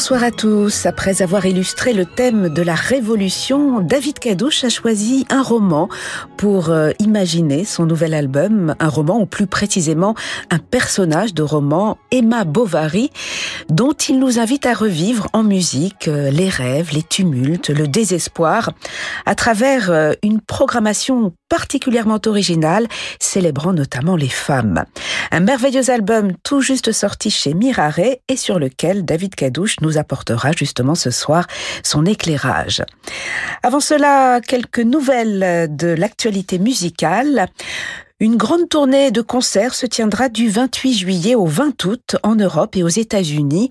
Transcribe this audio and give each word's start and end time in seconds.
Bonsoir 0.00 0.24
à 0.24 0.30
tous. 0.30 0.86
Après 0.86 1.20
avoir 1.20 1.44
illustré 1.44 1.92
le 1.92 2.06
thème 2.06 2.48
de 2.48 2.62
la 2.62 2.74
Révolution, 2.74 3.80
David 3.80 4.18
Cadouche 4.18 4.64
a 4.64 4.70
choisi 4.70 5.26
un 5.28 5.42
roman 5.42 5.90
pour 6.38 6.70
euh, 6.70 6.92
imaginer 7.00 7.66
son 7.66 7.84
nouvel 7.84 8.14
album, 8.14 8.74
un 8.80 8.88
roman 8.88 9.20
ou 9.20 9.26
plus 9.26 9.46
précisément 9.46 10.14
un 10.48 10.58
personnage 10.58 11.34
de 11.34 11.42
roman, 11.42 11.98
Emma 12.12 12.44
Bovary, 12.44 13.10
dont 13.68 13.92
il 13.92 14.20
nous 14.20 14.38
invite 14.38 14.64
à 14.64 14.72
revivre 14.72 15.28
en 15.34 15.42
musique 15.42 16.08
euh, 16.08 16.30
les 16.30 16.48
rêves, 16.48 16.94
les 16.94 17.02
tumultes, 17.02 17.68
le 17.68 17.86
désespoir, 17.86 18.72
à 19.26 19.34
travers 19.34 19.90
euh, 19.90 20.14
une 20.22 20.40
programmation 20.40 21.34
particulièrement 21.50 22.20
originale, 22.26 22.86
célébrant 23.18 23.74
notamment 23.74 24.16
les 24.16 24.30
femmes. 24.30 24.84
Un 25.30 25.40
merveilleux 25.40 25.90
album 25.90 26.32
tout 26.42 26.62
juste 26.62 26.92
sorti 26.92 27.28
chez 27.30 27.52
Mirare 27.52 27.98
et 28.28 28.36
sur 28.36 28.58
lequel 28.58 29.04
David 29.04 29.34
Cadouche 29.34 29.80
nous 29.82 29.98
apportera 29.98 30.52
justement 30.52 30.94
ce 30.94 31.10
soir 31.10 31.46
son 31.82 32.06
éclairage. 32.06 32.82
Avant 33.62 33.80
cela, 33.80 34.40
quelques 34.40 34.78
nouvelles 34.78 35.68
de 35.76 35.88
l'actualité 35.88 36.58
musicale. 36.58 37.48
Une 38.22 38.36
grande 38.36 38.68
tournée 38.68 39.10
de 39.10 39.22
concerts 39.22 39.74
se 39.74 39.86
tiendra 39.86 40.28
du 40.28 40.50
28 40.50 40.92
juillet 40.92 41.34
au 41.34 41.46
20 41.46 41.86
août 41.86 42.16
en 42.22 42.34
Europe 42.34 42.76
et 42.76 42.82
aux 42.82 42.88
États-Unis. 42.88 43.70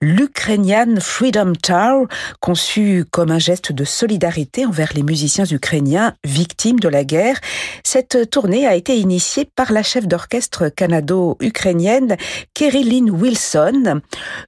L'Ukrainian 0.00 0.96
Freedom 0.98 1.52
Tour, 1.52 2.08
conçu 2.40 3.04
comme 3.12 3.30
un 3.30 3.38
geste 3.38 3.70
de 3.70 3.84
solidarité 3.84 4.66
envers 4.66 4.90
les 4.96 5.04
musiciens 5.04 5.44
ukrainiens 5.44 6.14
victimes 6.24 6.80
de 6.80 6.88
la 6.88 7.04
guerre. 7.04 7.38
Cette 7.84 8.28
tournée 8.28 8.66
a 8.66 8.74
été 8.74 8.98
initiée 8.98 9.48
par 9.54 9.70
la 9.70 9.84
chef 9.84 10.08
d'orchestre 10.08 10.68
canado-ukrainienne 10.68 12.16
Kerry 12.54 12.82
Wilson. 13.08 14.00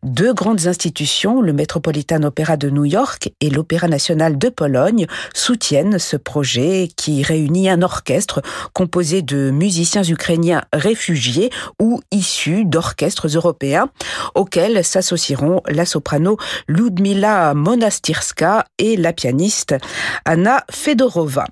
Deux 0.03 0.35
grandes 0.35 0.67
institutions, 0.67 1.43
le 1.43 1.53
Metropolitan 1.53 2.25
Opera 2.25 2.57
de 2.57 2.71
New 2.71 2.87
York 2.87 3.31
et 3.41 3.51
l'Opéra 3.51 3.87
national 3.87 4.37
de 4.37 4.49
Pologne, 4.49 5.07
soutiennent 5.33 6.01
ce 6.01 6.17
projet 6.17 6.89
qui 6.97 7.23
réunit 7.23 7.71
un 7.71 7.83
orchestre 7.83 8.43
composé 8.73 9.23
de 9.29 9.51
musiciens 9.51 10.03
ukrainiens 10.03 10.63
réfugiés 10.73 11.51
ou 11.81 12.01
issus 12.11 12.65
d'orchestres 12.65 13.29
européens 13.29 13.91
auxquels 14.35 14.83
s'associeront 14.85 15.63
la 15.69 15.85
soprano 15.85 16.39
Ludmila 16.67 17.55
Monastirska 17.55 18.65
et 18.79 18.97
la 18.97 19.13
pianiste 19.13 19.77
Anna 20.25 20.65
Fedorova. 20.71 21.45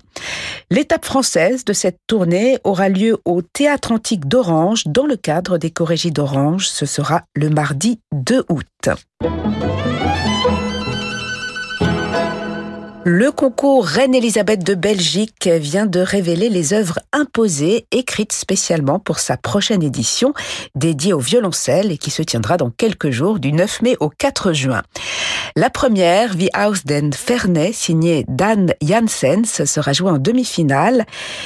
L'étape 0.71 1.05
française 1.05 1.63
de 1.63 1.73
cette 1.73 1.99
tournée 2.07 2.57
aura 2.63 2.89
lieu 2.89 3.17
au 3.25 3.41
Théâtre 3.41 3.91
Antique 3.91 4.27
d'Orange 4.27 4.83
dans 4.87 5.05
le 5.05 5.15
cadre 5.15 5.57
des 5.57 5.71
Corégies 5.71 6.11
d'Orange. 6.11 6.67
Ce 6.67 6.85
sera 6.85 7.23
le 7.35 7.49
mardi 7.49 7.99
2 8.11 8.43
août. 8.49 8.89
Le 13.09 13.31
concours 13.31 13.85
Reine-Elisabeth 13.85 14.65
de 14.65 14.73
Belgique 14.73 15.47
vient 15.47 15.85
de 15.85 16.01
révéler 16.01 16.49
les 16.49 16.73
œuvres 16.73 16.99
imposées 17.13 17.87
écrites 17.91 18.33
spécialement 18.33 18.99
pour 18.99 19.19
sa 19.19 19.37
prochaine 19.37 19.81
édition 19.81 20.33
dédiée 20.75 21.13
au 21.13 21.19
violoncelle 21.19 21.93
et 21.93 21.97
qui 21.97 22.11
se 22.11 22.21
tiendra 22.21 22.57
dans 22.57 22.69
quelques 22.69 23.09
jours 23.09 23.39
du 23.39 23.53
9 23.53 23.81
mai 23.81 23.95
au 24.01 24.09
4 24.09 24.51
juin. 24.51 24.81
La 25.55 25.69
première, 25.69 26.37
The 26.37 26.49
House 26.51 26.83
den 26.83 27.13
Ferney, 27.13 27.71
signée 27.71 28.25
Dan 28.27 28.73
Janssens, 28.83 29.65
sera 29.65 29.93
jouée 29.93 30.11
en 30.11 30.17
demi-finale 30.17 31.05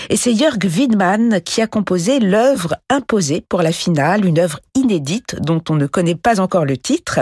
et 0.09 0.17
c'est 0.17 0.35
Jörg 0.35 0.65
Widmann 0.65 1.41
qui 1.41 1.61
a 1.61 1.67
composé 1.67 2.19
l'œuvre 2.19 2.75
imposée 2.89 3.45
pour 3.47 3.61
la 3.61 3.71
finale, 3.71 4.25
une 4.25 4.39
œuvre 4.39 4.59
inédite 4.73 5.35
dont 5.39 5.61
on 5.69 5.75
ne 5.75 5.85
connaît 5.85 6.15
pas 6.15 6.39
encore 6.39 6.65
le 6.65 6.77
titre. 6.77 7.19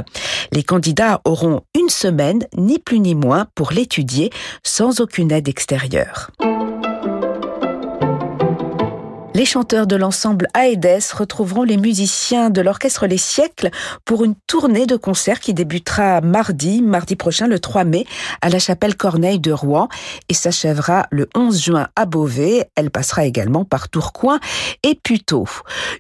Les 0.54 0.64
candidats 0.64 1.20
auront 1.26 1.62
une 1.78 1.90
semaine, 1.90 2.46
ni 2.58 2.80
plus 2.80 3.00
ni 3.00 3.16
moins, 3.16 3.46
pour 3.54 3.72
l'étudier 3.72 4.29
sans 4.64 5.00
aucune 5.02 5.32
aide 5.32 5.48
extérieure. 5.48 6.32
Les 9.36 9.46
chanteurs 9.46 9.86
de 9.86 9.96
l'ensemble 9.96 10.48
Aedes 10.58 11.14
retrouveront 11.14 11.62
les 11.62 11.78
musiciens 11.78 12.50
de 12.50 12.62
l'orchestre 12.62 13.06
Les 13.06 13.20
Siècles 13.20 13.70
pour 14.04 14.24
une 14.24 14.34
tournée 14.48 14.88
de 14.88 14.96
concerts 14.96 15.40
qui 15.40 15.54
débutera 15.54 16.20
mardi, 16.22 16.82
mardi 16.82 17.16
prochain, 17.16 17.46
le 17.46 17.60
3 17.60 17.84
mai, 17.84 18.08
à 18.42 18.50
la 18.50 18.58
chapelle 18.58 18.98
Corneille 18.98 19.40
de 19.40 19.52
Rouen 19.52 19.88
et 20.30 20.34
s'achèvera 20.34 21.06
le 21.12 21.30
11 21.36 21.62
juin 21.62 21.88
à 21.96 22.06
Beauvais. 22.06 22.70
Elle 22.76 22.90
passera 22.90 23.24
également 23.26 23.66
par 23.66 23.90
Tourcoing 23.90 24.40
et 24.82 24.96
Puteaux. 24.96 25.48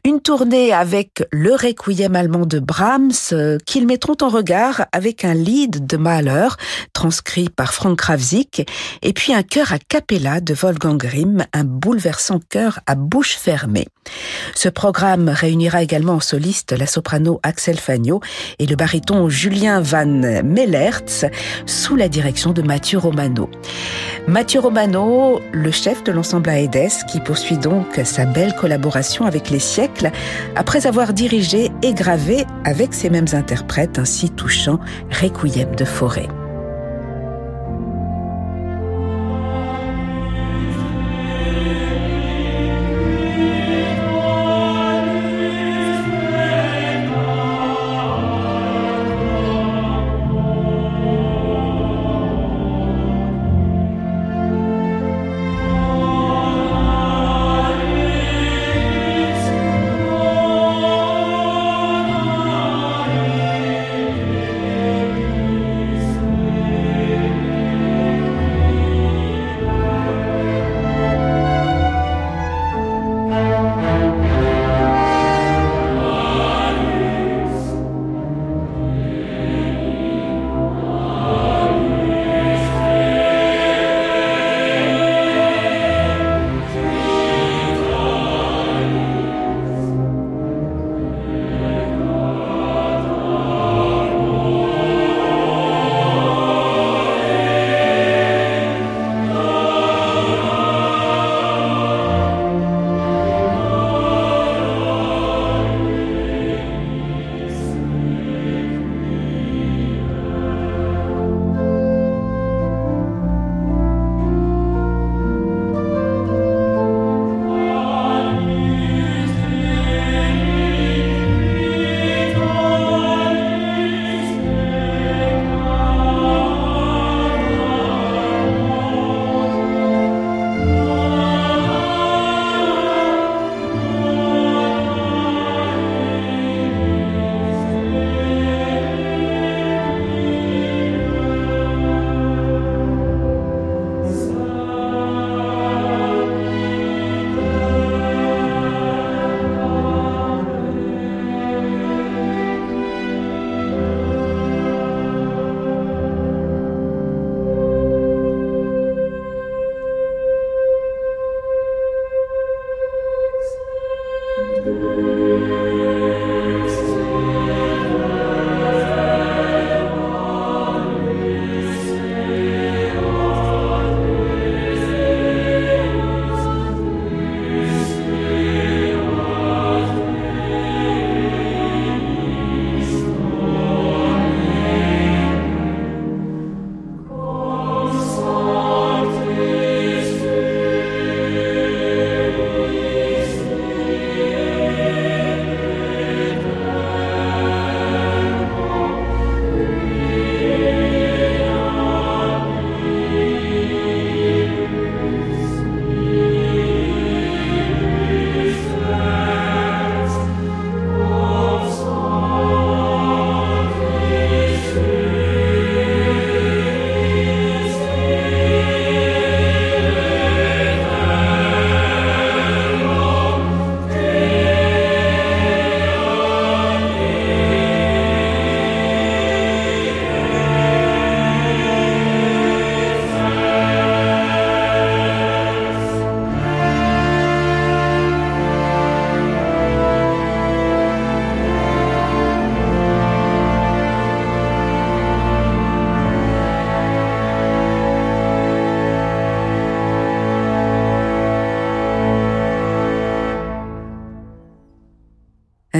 Une 0.03 0.21
tournée 0.21 0.73
avec 0.73 1.23
le 1.31 1.53
Requiem 1.53 2.15
allemand 2.15 2.47
de 2.47 2.57
Brahms 2.57 3.11
euh, 3.31 3.59
qu'ils 3.63 3.85
mettront 3.85 4.17
en 4.21 4.29
regard 4.29 4.87
avec 4.91 5.23
un 5.23 5.35
lead 5.35 5.85
de 5.85 5.97
Mahler 5.97 6.49
transcrit 6.93 7.49
par 7.49 7.73
Frank 7.73 7.97
Kravzik 7.97 8.67
et 9.03 9.13
puis 9.13 9.33
un 9.35 9.43
chœur 9.43 9.71
à 9.71 9.77
cappella 9.77 10.41
de 10.41 10.55
Wolfgang 10.55 10.97
Grimm, 10.97 11.45
un 11.53 11.63
bouleversant 11.63 12.39
chœur 12.49 12.79
à 12.87 12.95
fermée. 13.21 13.87
Ce 14.55 14.69
programme 14.69 15.29
réunira 15.29 15.83
également 15.83 16.13
en 16.13 16.19
soliste 16.19 16.71
la 16.71 16.87
soprano 16.87 17.39
Axel 17.43 17.79
Fagno 17.79 18.21
et 18.57 18.65
le 18.65 18.75
baryton 18.75 19.29
Julien 19.29 19.81
Van 19.81 20.05
Mellertz 20.05 21.25
sous 21.65 21.95
la 21.95 22.09
direction 22.09 22.51
de 22.51 22.61
Mathieu 22.61 22.97
Romano. 22.97 23.49
Mathieu 24.27 24.59
Romano, 24.59 25.39
le 25.51 25.71
chef 25.71 26.03
de 26.03 26.11
l'ensemble 26.11 26.49
Aedes, 26.49 27.05
qui 27.07 27.19
poursuit 27.19 27.57
donc 27.57 27.99
sa 28.03 28.25
belle 28.25 28.55
collaboration 28.55 29.25
avec 29.25 29.49
les 29.49 29.59
siècles 29.59 30.11
après 30.55 30.87
avoir 30.87 31.13
dirigé 31.13 31.71
et 31.83 31.93
gravé 31.93 32.45
avec 32.65 32.93
ces 32.93 33.09
mêmes 33.09 33.27
interprètes 33.33 33.99
un 33.99 34.05
touchant 34.35 34.79
Requiem 35.21 35.75
de 35.75 35.85
forêt. 35.85 36.27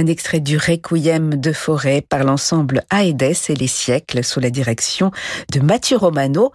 Un 0.00 0.06
extrait 0.06 0.40
du 0.40 0.56
Requiem 0.56 1.34
de 1.34 1.52
Forêt 1.52 2.00
par 2.00 2.24
l'ensemble 2.24 2.84
Aedes 2.90 3.36
et 3.50 3.54
les 3.54 3.66
siècles 3.66 4.24
sous 4.24 4.40
la 4.40 4.48
direction 4.48 5.10
de 5.52 5.60
Mathieu 5.60 5.98
Romano. 5.98 6.52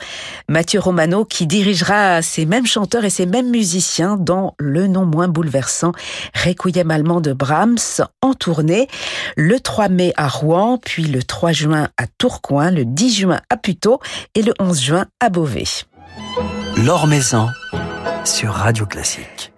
Mathieu 0.50 0.80
Romano 0.80 1.26
qui 1.26 1.46
dirigera 1.46 2.24
ces 2.24 2.48
mêmes 2.48 2.66
chanteurs 2.66 3.06
et 3.06 3.12
ces 3.12 3.28
mêmes 3.28 3.52
musiciens 3.52 4.18
dans 4.18 4.56
le 4.58 4.88
non 4.88 5.06
moins 5.06 5.28
bouleversant 5.28 5.92
Requiem 6.44 6.90
allemand 6.90 7.22
de 7.22 7.34
Brahms 7.34 8.02
en 8.24 8.34
tournée 8.34 8.88
le 9.36 9.60
3 9.60 9.90
mai 9.90 10.12
à 10.18 10.28
Rouen, 10.28 10.80
puis 10.84 11.04
le 11.04 11.22
3 11.22 11.52
juin 11.52 11.90
à 11.98 12.08
Tourcoing, 12.18 12.72
le 12.72 12.84
10 12.84 13.16
juin 13.16 13.42
à 13.52 13.58
Puteaux 13.58 14.00
et 14.34 14.42
le 14.42 14.56
11 14.60 14.82
juin 14.82 15.06
à 15.20 15.30
Beauvais. 15.30 15.86
L'Or 16.78 17.08
sur 18.24 18.52
Radio 18.54 18.88
Classique. 18.88 19.55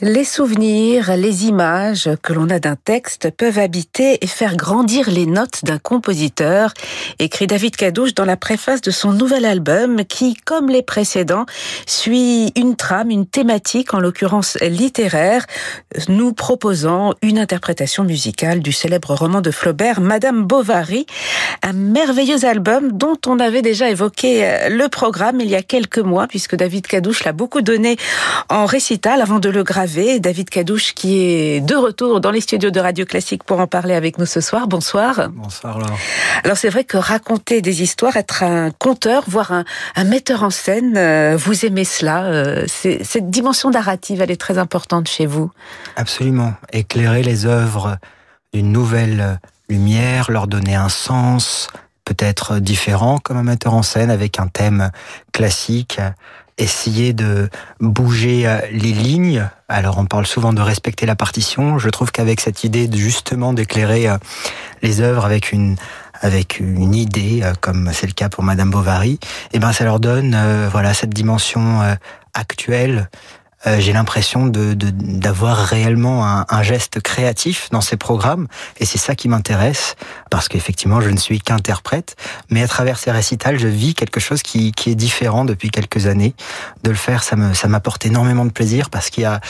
Les 0.00 0.22
souvenirs, 0.22 1.16
les 1.16 1.46
images 1.46 2.08
que 2.22 2.32
l'on 2.32 2.50
a 2.50 2.60
d'un 2.60 2.76
texte 2.76 3.32
peuvent 3.36 3.58
habiter 3.58 4.22
et 4.22 4.28
faire 4.28 4.54
grandir 4.54 5.10
les 5.10 5.26
notes 5.26 5.64
d'un 5.64 5.78
compositeur, 5.78 6.72
écrit 7.18 7.48
David 7.48 7.74
Cadouche 7.74 8.14
dans 8.14 8.24
la 8.24 8.36
préface 8.36 8.80
de 8.80 8.92
son 8.92 9.10
nouvel 9.12 9.44
album 9.44 10.04
qui, 10.04 10.34
comme 10.34 10.68
les 10.68 10.84
précédents, 10.84 11.46
suit 11.84 12.52
une 12.54 12.76
trame, 12.76 13.10
une 13.10 13.26
thématique, 13.26 13.92
en 13.92 13.98
l'occurrence 13.98 14.56
littéraire, 14.62 15.46
nous 16.08 16.32
proposant 16.32 17.14
une 17.20 17.40
interprétation 17.40 18.04
musicale 18.04 18.60
du 18.60 18.70
célèbre 18.70 19.14
roman 19.14 19.40
de 19.40 19.50
Flaubert, 19.50 20.00
Madame 20.00 20.44
Bovary, 20.44 21.06
un 21.64 21.72
merveilleux 21.72 22.44
album 22.44 22.92
dont 22.92 23.18
on 23.26 23.40
avait 23.40 23.62
déjà 23.62 23.90
évoqué 23.90 24.68
le 24.70 24.86
programme 24.86 25.40
il 25.40 25.48
y 25.48 25.56
a 25.56 25.62
quelques 25.62 25.98
mois, 25.98 26.28
puisque 26.28 26.54
David 26.54 26.86
Cadouche 26.86 27.24
l'a 27.24 27.32
beaucoup 27.32 27.62
donné 27.62 27.96
en 28.48 28.64
récital 28.64 29.20
avant 29.20 29.40
de 29.40 29.48
le 29.48 29.64
graver 29.64 29.87
David 30.20 30.50
Cadouche 30.50 30.92
qui 30.94 31.18
est 31.18 31.60
de 31.60 31.74
retour 31.74 32.20
dans 32.20 32.30
les 32.30 32.42
studios 32.42 32.70
de 32.70 32.78
Radio 32.78 33.06
Classique 33.06 33.42
pour 33.42 33.58
en 33.58 33.66
parler 33.66 33.94
avec 33.94 34.18
nous 34.18 34.26
ce 34.26 34.40
soir. 34.40 34.68
Bonsoir. 34.68 35.30
Bonsoir 35.30 35.78
Laure. 35.78 35.98
Alors 36.44 36.58
c'est 36.58 36.68
vrai 36.68 36.84
que 36.84 36.98
raconter 36.98 37.62
des 37.62 37.82
histoires, 37.82 38.16
être 38.16 38.42
un 38.42 38.70
conteur, 38.70 39.24
voire 39.26 39.52
un, 39.52 40.04
metteur 40.04 40.42
en 40.42 40.50
scène, 40.50 40.96
euh, 40.96 41.36
vous 41.38 41.64
aimez 41.64 41.84
cela. 41.84 42.24
Euh, 42.24 42.66
cette 42.66 43.30
dimension 43.30 43.70
narrative, 43.70 44.20
elle 44.20 44.30
est 44.30 44.40
très 44.40 44.58
importante 44.58 45.08
chez 45.08 45.24
vous. 45.24 45.50
Absolument. 45.96 46.52
Éclairer 46.72 47.22
les 47.22 47.46
œuvres 47.46 47.96
d'une 48.52 48.72
nouvelle 48.72 49.40
lumière, 49.70 50.30
leur 50.30 50.48
donner 50.48 50.74
un 50.74 50.90
sens 50.90 51.68
peut-être 52.04 52.58
différent 52.58 53.18
comme 53.18 53.36
un 53.36 53.42
metteur 53.42 53.74
en 53.74 53.82
scène 53.82 54.10
avec 54.10 54.38
un 54.38 54.48
thème 54.48 54.90
classique 55.32 56.00
essayer 56.58 57.12
de 57.12 57.48
bouger 57.80 58.46
euh, 58.46 58.60
les 58.72 58.92
lignes. 58.92 59.48
Alors 59.68 59.98
on 59.98 60.06
parle 60.06 60.26
souvent 60.26 60.52
de 60.52 60.60
respecter 60.60 61.06
la 61.06 61.16
partition. 61.16 61.78
Je 61.78 61.88
trouve 61.88 62.10
qu'avec 62.10 62.40
cette 62.40 62.64
idée 62.64 62.88
de 62.88 62.96
justement 62.96 63.52
d'éclairer 63.52 64.08
euh, 64.08 64.18
les 64.82 65.00
œuvres 65.00 65.24
avec 65.24 65.52
une 65.52 65.76
avec 66.20 66.58
une 66.58 66.96
idée, 66.96 67.40
euh, 67.44 67.52
comme 67.60 67.90
c'est 67.92 68.08
le 68.08 68.12
cas 68.12 68.28
pour 68.28 68.42
Madame 68.42 68.70
Bovary, 68.70 69.20
eh 69.52 69.58
ben 69.58 69.72
ça 69.72 69.84
leur 69.84 70.00
donne 70.00 70.36
voilà 70.70 70.92
cette 70.92 71.14
dimension 71.14 71.80
actuelle 72.34 73.08
euh, 73.66 73.80
j'ai 73.80 73.92
l'impression 73.92 74.46
de 74.46 74.74
d'avoir 74.74 75.56
réellement 75.56 76.24
un, 76.24 76.46
un, 76.48 76.62
geste 76.62 77.00
créatif 77.00 77.68
dans 77.72 77.80
ces 77.80 77.96
programmes 77.96 78.46
et 78.78 78.84
c'est 78.84 78.98
ça 78.98 79.16
qui 79.16 79.28
m'intéresse 79.28 79.96
parce 80.30 80.46
qu'effectivement 80.46 81.00
je 81.00 81.10
ne 81.10 81.16
suis 81.16 81.40
qu'interprète 81.40 82.14
mais 82.50 82.62
à 82.62 82.68
travers 82.68 82.98
ces 82.98 83.10
récitals 83.10 83.58
je 83.58 83.66
vis 83.66 83.94
quelque 83.94 84.20
chose 84.20 84.42
qui, 84.42 84.70
qui 84.70 84.90
est 84.90 84.94
différent 84.94 85.44
depuis 85.44 85.70
quelques 85.70 86.06
années. 86.06 86.34
De 86.84 86.90
le 86.90 86.96
faire 86.96 87.24
ça 87.24 87.34
me 87.34 87.52
ça 87.52 87.66
m'apporte 87.66 88.06
énormément 88.06 88.44
de 88.44 88.52
plaisir 88.52 88.90
parce 88.90 89.10
qu'il 89.10 89.24
y 89.24 89.26
a 89.26 89.40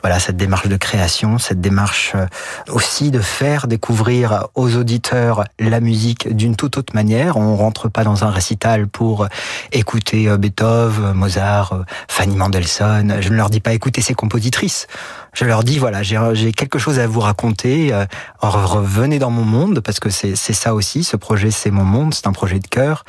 voilà 0.00 0.18
cette 0.18 0.38
démarche 0.38 0.68
de 0.68 0.76
création 0.76 1.36
cette 1.36 1.60
démarche 1.60 2.12
euh, 2.14 2.26
aussi 2.68 3.10
de 3.10 3.20
faire 3.20 3.66
découvrir 3.66 4.46
aux 4.54 4.76
auditeurs 4.76 5.44
la 5.58 5.80
musique 5.80 6.34
d'une 6.34 6.56
toute 6.56 6.78
autre 6.78 6.94
manière. 6.94 7.36
On 7.36 7.54
rentre 7.56 7.88
pas 7.88 8.04
dans 8.04 8.24
un 8.24 8.30
récital 8.30 8.88
pour 8.88 9.28
écouter 9.72 10.28
euh, 10.28 10.38
Beethoven 10.38 11.12
Mozart 11.12 11.84
Fanny 12.08 12.34
Mendelssohn 12.34 13.18
je 13.20 13.28
ne 13.28 13.36
leur 13.36 13.50
dis 13.50 13.57
pas 13.60 13.72
écouter 13.72 14.00
ces 14.00 14.14
compositrices. 14.14 14.86
Je 15.32 15.44
leur 15.44 15.64
dis 15.64 15.78
voilà, 15.78 16.02
j'ai 16.02 16.52
quelque 16.52 16.78
chose 16.78 16.98
à 16.98 17.06
vous 17.06 17.20
raconter. 17.20 17.92
Euh, 17.92 18.06
revenez 18.40 19.18
dans 19.18 19.30
mon 19.30 19.44
monde 19.44 19.80
parce 19.80 20.00
que 20.00 20.10
c'est 20.10 20.34
ça 20.34 20.74
aussi. 20.74 21.04
Ce 21.04 21.16
projet, 21.16 21.50
c'est 21.50 21.70
mon 21.70 21.84
monde. 21.84 22.14
C'est 22.14 22.26
un 22.26 22.32
projet 22.32 22.58
de 22.58 22.66
cœur. 22.66 23.04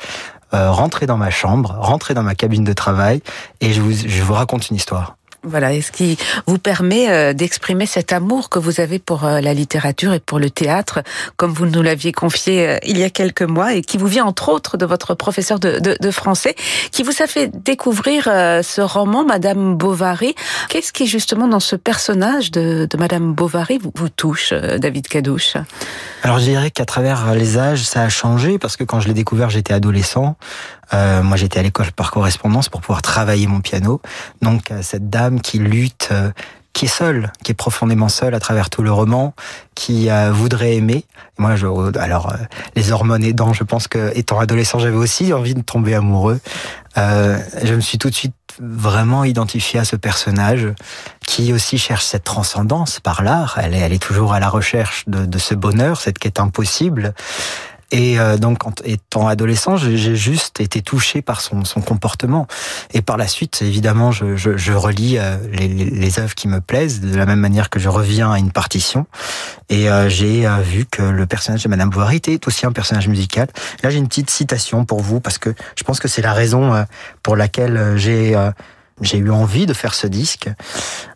Euh, 0.52 0.70
rentrez 0.70 1.06
dans 1.06 1.16
ma 1.16 1.30
chambre, 1.30 1.76
rentrez 1.78 2.12
dans 2.12 2.24
ma 2.24 2.34
cabine 2.34 2.64
de 2.64 2.72
travail 2.72 3.22
et 3.60 3.72
je 3.72 3.80
vous, 3.80 3.92
je 3.92 4.22
vous 4.22 4.34
raconte 4.34 4.68
une 4.70 4.76
histoire. 4.76 5.16
Voilà, 5.42 5.72
et 5.72 5.80
ce 5.80 5.90
qui 5.90 6.18
vous 6.46 6.58
permet 6.58 7.08
euh, 7.08 7.32
d'exprimer 7.32 7.86
cet 7.86 8.12
amour 8.12 8.50
que 8.50 8.58
vous 8.58 8.78
avez 8.78 8.98
pour 8.98 9.24
euh, 9.24 9.40
la 9.40 9.54
littérature 9.54 10.12
et 10.12 10.20
pour 10.20 10.38
le 10.38 10.50
théâtre, 10.50 11.00
comme 11.36 11.52
vous 11.52 11.64
nous 11.64 11.80
l'aviez 11.80 12.12
confié 12.12 12.68
euh, 12.68 12.78
il 12.84 12.98
y 12.98 13.04
a 13.04 13.10
quelques 13.10 13.42
mois, 13.42 13.72
et 13.72 13.80
qui 13.80 13.96
vous 13.96 14.06
vient 14.06 14.26
entre 14.26 14.50
autres 14.50 14.76
de 14.76 14.84
votre 14.84 15.14
professeur 15.14 15.58
de, 15.58 15.78
de, 15.78 15.96
de 15.98 16.10
français, 16.10 16.54
qui 16.92 17.02
vous 17.02 17.22
a 17.22 17.26
fait 17.26 17.50
découvrir 17.64 18.24
ce 18.24 18.80
roman, 18.80 19.24
Madame 19.24 19.76
Bovary. 19.76 20.34
Qu'est-ce 20.68 20.92
qui 20.92 21.06
justement 21.06 21.48
dans 21.48 21.60
ce 21.60 21.76
personnage 21.76 22.50
de, 22.50 22.86
de 22.90 22.96
Madame 22.98 23.32
Bovary 23.32 23.78
vous, 23.78 23.92
vous 23.94 24.08
touche, 24.08 24.52
David 24.52 25.08
Cadouche 25.08 25.56
Alors 26.22 26.38
je 26.38 26.44
dirais 26.44 26.70
qu'à 26.70 26.84
travers 26.84 27.34
les 27.34 27.56
âges, 27.56 27.82
ça 27.82 28.02
a 28.02 28.08
changé, 28.10 28.58
parce 28.58 28.76
que 28.76 28.84
quand 28.84 29.00
je 29.00 29.08
l'ai 29.08 29.14
découvert, 29.14 29.48
j'étais 29.48 29.72
adolescent. 29.72 30.36
Euh, 30.92 31.22
moi, 31.22 31.36
j'étais 31.36 31.58
à 31.58 31.62
l'école 31.62 31.92
par 31.92 32.10
correspondance 32.10 32.68
pour 32.68 32.82
pouvoir 32.82 33.00
travailler 33.00 33.46
mon 33.46 33.60
piano. 33.60 34.02
Donc, 34.42 34.70
euh, 34.70 34.80
cette 34.82 35.08
dame 35.08 35.40
qui 35.40 35.58
lutte, 35.58 36.08
euh, 36.12 36.30
qui 36.72 36.86
est 36.86 36.88
seule, 36.88 37.32
qui 37.44 37.52
est 37.52 37.54
profondément 37.54 38.08
seule 38.08 38.34
à 38.34 38.40
travers 38.40 38.70
tout 38.70 38.82
le 38.82 38.92
roman, 38.92 39.34
qui 39.74 40.08
voudrait 40.32 40.76
aimer. 40.76 41.04
moi, 41.38 41.56
je, 41.56 41.66
alors, 41.98 42.32
les 42.76 42.92
hormones 42.92 43.24
aidant, 43.24 43.52
je 43.52 43.64
pense 43.64 43.88
que, 43.88 44.12
étant 44.16 44.38
adolescent, 44.38 44.78
j'avais 44.78 44.96
aussi 44.96 45.32
envie 45.32 45.54
de 45.54 45.62
tomber 45.62 45.94
amoureux. 45.94 46.40
je 46.96 47.74
me 47.74 47.80
suis 47.80 47.98
tout 47.98 48.10
de 48.10 48.14
suite 48.14 48.34
vraiment 48.60 49.24
identifié 49.24 49.80
à 49.80 49.84
ce 49.84 49.96
personnage 49.96 50.68
qui 51.26 51.52
aussi 51.52 51.78
cherche 51.78 52.04
cette 52.04 52.24
transcendance 52.24 53.00
par 53.00 53.22
l'art. 53.22 53.58
Elle 53.62 53.74
est, 53.74 53.78
elle 53.78 53.92
est 53.92 54.02
toujours 54.02 54.32
à 54.32 54.40
la 54.40 54.48
recherche 54.48 55.04
de, 55.06 55.24
de 55.26 55.38
ce 55.38 55.54
bonheur, 55.54 56.00
cette 56.00 56.18
quête 56.18 56.40
impossible. 56.40 57.14
Et 57.90 58.20
euh, 58.20 58.36
donc, 58.36 58.66
en 58.66 58.72
étant 58.84 59.26
adolescent, 59.26 59.76
j'ai 59.76 60.14
juste 60.14 60.60
été 60.60 60.80
touché 60.82 61.22
par 61.22 61.40
son, 61.40 61.64
son, 61.64 61.80
comportement. 61.80 62.46
Et 62.94 63.02
par 63.02 63.16
la 63.16 63.26
suite, 63.26 63.62
évidemment, 63.62 64.12
je, 64.12 64.36
je, 64.36 64.56
je 64.56 64.72
relis 64.72 65.18
euh, 65.18 65.36
les, 65.52 65.68
les, 65.68 66.18
œuvres 66.20 66.34
qui 66.34 66.46
me 66.46 66.60
plaisent, 66.60 67.00
de 67.00 67.16
la 67.16 67.26
même 67.26 67.40
manière 67.40 67.68
que 67.68 67.80
je 67.80 67.88
reviens 67.88 68.30
à 68.30 68.38
une 68.38 68.52
partition. 68.52 69.06
Et 69.68 69.90
euh, 69.90 70.08
j'ai 70.08 70.48
vu 70.62 70.86
que 70.86 71.02
le 71.02 71.26
personnage 71.26 71.64
de 71.64 71.68
Madame 71.68 71.90
Bovary 71.90 72.16
était 72.16 72.46
aussi 72.46 72.64
un 72.66 72.72
personnage 72.72 73.08
musical. 73.08 73.48
Là, 73.82 73.90
j'ai 73.90 73.98
une 73.98 74.08
petite 74.08 74.30
citation 74.30 74.84
pour 74.84 75.00
vous, 75.00 75.20
parce 75.20 75.38
que 75.38 75.54
je 75.76 75.82
pense 75.82 75.98
que 75.98 76.08
c'est 76.08 76.22
la 76.22 76.32
raison 76.32 76.86
pour 77.22 77.36
laquelle 77.36 77.94
j'ai 77.96 78.36
j'ai 79.00 79.18
eu 79.18 79.30
envie 79.30 79.66
de 79.66 79.72
faire 79.72 79.94
ce 79.94 80.06
disque. 80.06 80.50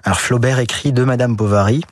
Alors 0.04 0.20
Flaubert 0.20 0.58
écrit 0.58 0.92
de 0.92 1.04
Madame 1.04 1.36
Bovary. 1.36 1.82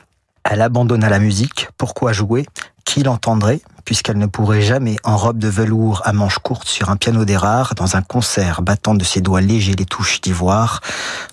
Elle 0.44 0.60
abandonna 0.60 1.08
la 1.08 1.18
musique. 1.18 1.68
Pourquoi 1.78 2.12
jouer? 2.12 2.46
Qui 2.84 3.02
l'entendrait 3.02 3.60
puisqu'elle 3.84 4.18
ne 4.18 4.26
pourrait 4.26 4.62
jamais, 4.62 4.96
en 5.04 5.16
robe 5.16 5.38
de 5.38 5.48
velours 5.48 6.02
à 6.04 6.12
manches 6.12 6.38
courtes 6.38 6.68
sur 6.68 6.90
un 6.90 6.96
piano 6.96 7.24
d'érard, 7.24 7.74
dans 7.74 7.96
un 7.96 8.02
concert 8.02 8.62
battant 8.62 8.94
de 8.94 9.04
ses 9.04 9.20
doigts 9.20 9.40
légers 9.40 9.74
les 9.76 9.84
touches 9.84 10.20
d'ivoire, 10.20 10.80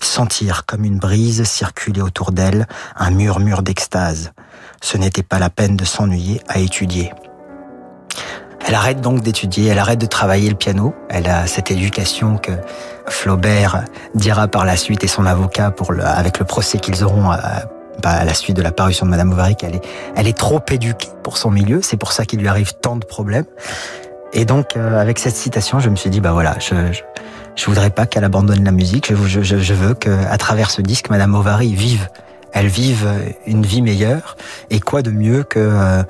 sentir 0.00 0.66
comme 0.66 0.84
une 0.84 0.98
brise 0.98 1.44
circuler 1.44 2.02
autour 2.02 2.32
d'elle 2.32 2.66
un 2.96 3.10
murmure 3.10 3.62
d'extase? 3.62 4.32
Ce 4.82 4.96
n'était 4.96 5.22
pas 5.22 5.38
la 5.38 5.50
peine 5.50 5.76
de 5.76 5.84
s'ennuyer 5.84 6.40
à 6.48 6.58
étudier. 6.58 7.12
Elle 8.66 8.74
arrête 8.74 9.00
donc 9.00 9.22
d'étudier, 9.22 9.68
elle 9.68 9.78
arrête 9.78 10.00
de 10.00 10.06
travailler 10.06 10.48
le 10.48 10.54
piano. 10.54 10.94
Elle 11.08 11.28
a 11.28 11.46
cette 11.46 11.70
éducation 11.70 12.36
que 12.36 12.52
Flaubert 13.08 13.84
dira 14.14 14.48
par 14.48 14.64
la 14.64 14.76
suite 14.76 15.02
et 15.02 15.08
son 15.08 15.26
avocat 15.26 15.70
pour 15.70 15.92
le, 15.92 16.04
avec 16.04 16.38
le 16.38 16.44
procès 16.44 16.78
qu'ils 16.78 17.02
auront 17.02 17.30
à, 17.30 17.62
à 18.02 18.24
la 18.24 18.34
suite 18.34 18.56
de 18.56 18.62
la 18.62 18.72
parution 18.72 19.06
de 19.06 19.10
Madame 19.10 19.30
Bovary 19.30 19.56
qu'elle 19.56 19.74
est, 19.74 19.84
elle 20.16 20.26
est 20.26 20.36
trop 20.36 20.60
éduquée 20.70 21.08
pour 21.22 21.36
son 21.36 21.50
milieu. 21.50 21.80
C'est 21.82 21.96
pour 21.96 22.12
ça 22.12 22.24
qu'il 22.24 22.40
lui 22.40 22.48
arrive 22.48 22.74
tant 22.74 22.96
de 22.96 23.04
problèmes. 23.04 23.44
Et 24.32 24.44
donc, 24.44 24.76
euh, 24.76 25.00
avec 25.00 25.18
cette 25.18 25.36
citation, 25.36 25.80
je 25.80 25.90
me 25.90 25.96
suis 25.96 26.10
dit, 26.10 26.20
bah 26.20 26.32
voilà, 26.32 26.56
je, 26.60 26.74
je, 27.56 27.66
voudrais 27.66 27.90
pas 27.90 28.06
qu'elle 28.06 28.24
abandonne 28.24 28.62
la 28.62 28.70
musique. 28.70 29.12
Je, 29.12 29.42
je, 29.42 29.58
je 29.58 29.74
veux 29.74 29.94
qu'à 29.94 30.38
travers 30.38 30.70
ce 30.70 30.82
disque, 30.82 31.10
Madame 31.10 31.32
Bovary 31.32 31.74
vive. 31.74 32.08
Elle 32.52 32.66
vive 32.66 33.08
une 33.46 33.64
vie 33.64 33.82
meilleure. 33.82 34.36
Et 34.70 34.80
quoi 34.80 35.02
de 35.02 35.10
mieux 35.10 35.42
que 35.44 35.58
euh, 35.58 36.02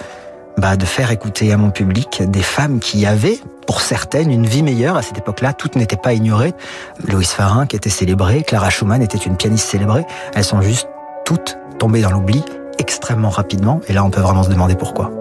bah, 0.60 0.76
de 0.76 0.84
faire 0.84 1.10
écouter 1.10 1.52
à 1.52 1.56
mon 1.56 1.70
public 1.70 2.22
des 2.26 2.42
femmes 2.42 2.80
qui 2.80 3.06
avaient, 3.06 3.38
pour 3.66 3.80
certaines, 3.80 4.30
une 4.30 4.46
vie 4.46 4.62
meilleure. 4.62 4.96
À 4.96 5.02
cette 5.02 5.18
époque-là, 5.18 5.52
toutes 5.52 5.76
n'étaient 5.76 5.96
pas 5.96 6.12
ignorées. 6.12 6.52
Louise 7.06 7.30
Farin, 7.30 7.66
qui 7.66 7.76
était 7.76 7.90
célébrée, 7.90 8.42
Clara 8.42 8.68
Schumann 8.68 9.02
était 9.02 9.18
une 9.18 9.37
pianiste 9.37 9.68
célébrée. 9.68 10.04
Elles 10.34 10.44
sont 10.44 10.60
juste 10.60 10.88
toutes 11.25 11.56
tomber 11.80 12.02
dans 12.02 12.10
l'oubli 12.10 12.44
extrêmement 12.78 13.30
rapidement. 13.30 13.80
Et 13.88 13.94
là, 13.94 14.04
on 14.04 14.10
peut 14.10 14.20
vraiment 14.20 14.42
se 14.42 14.50
demander 14.50 14.76
pourquoi. 14.76 15.19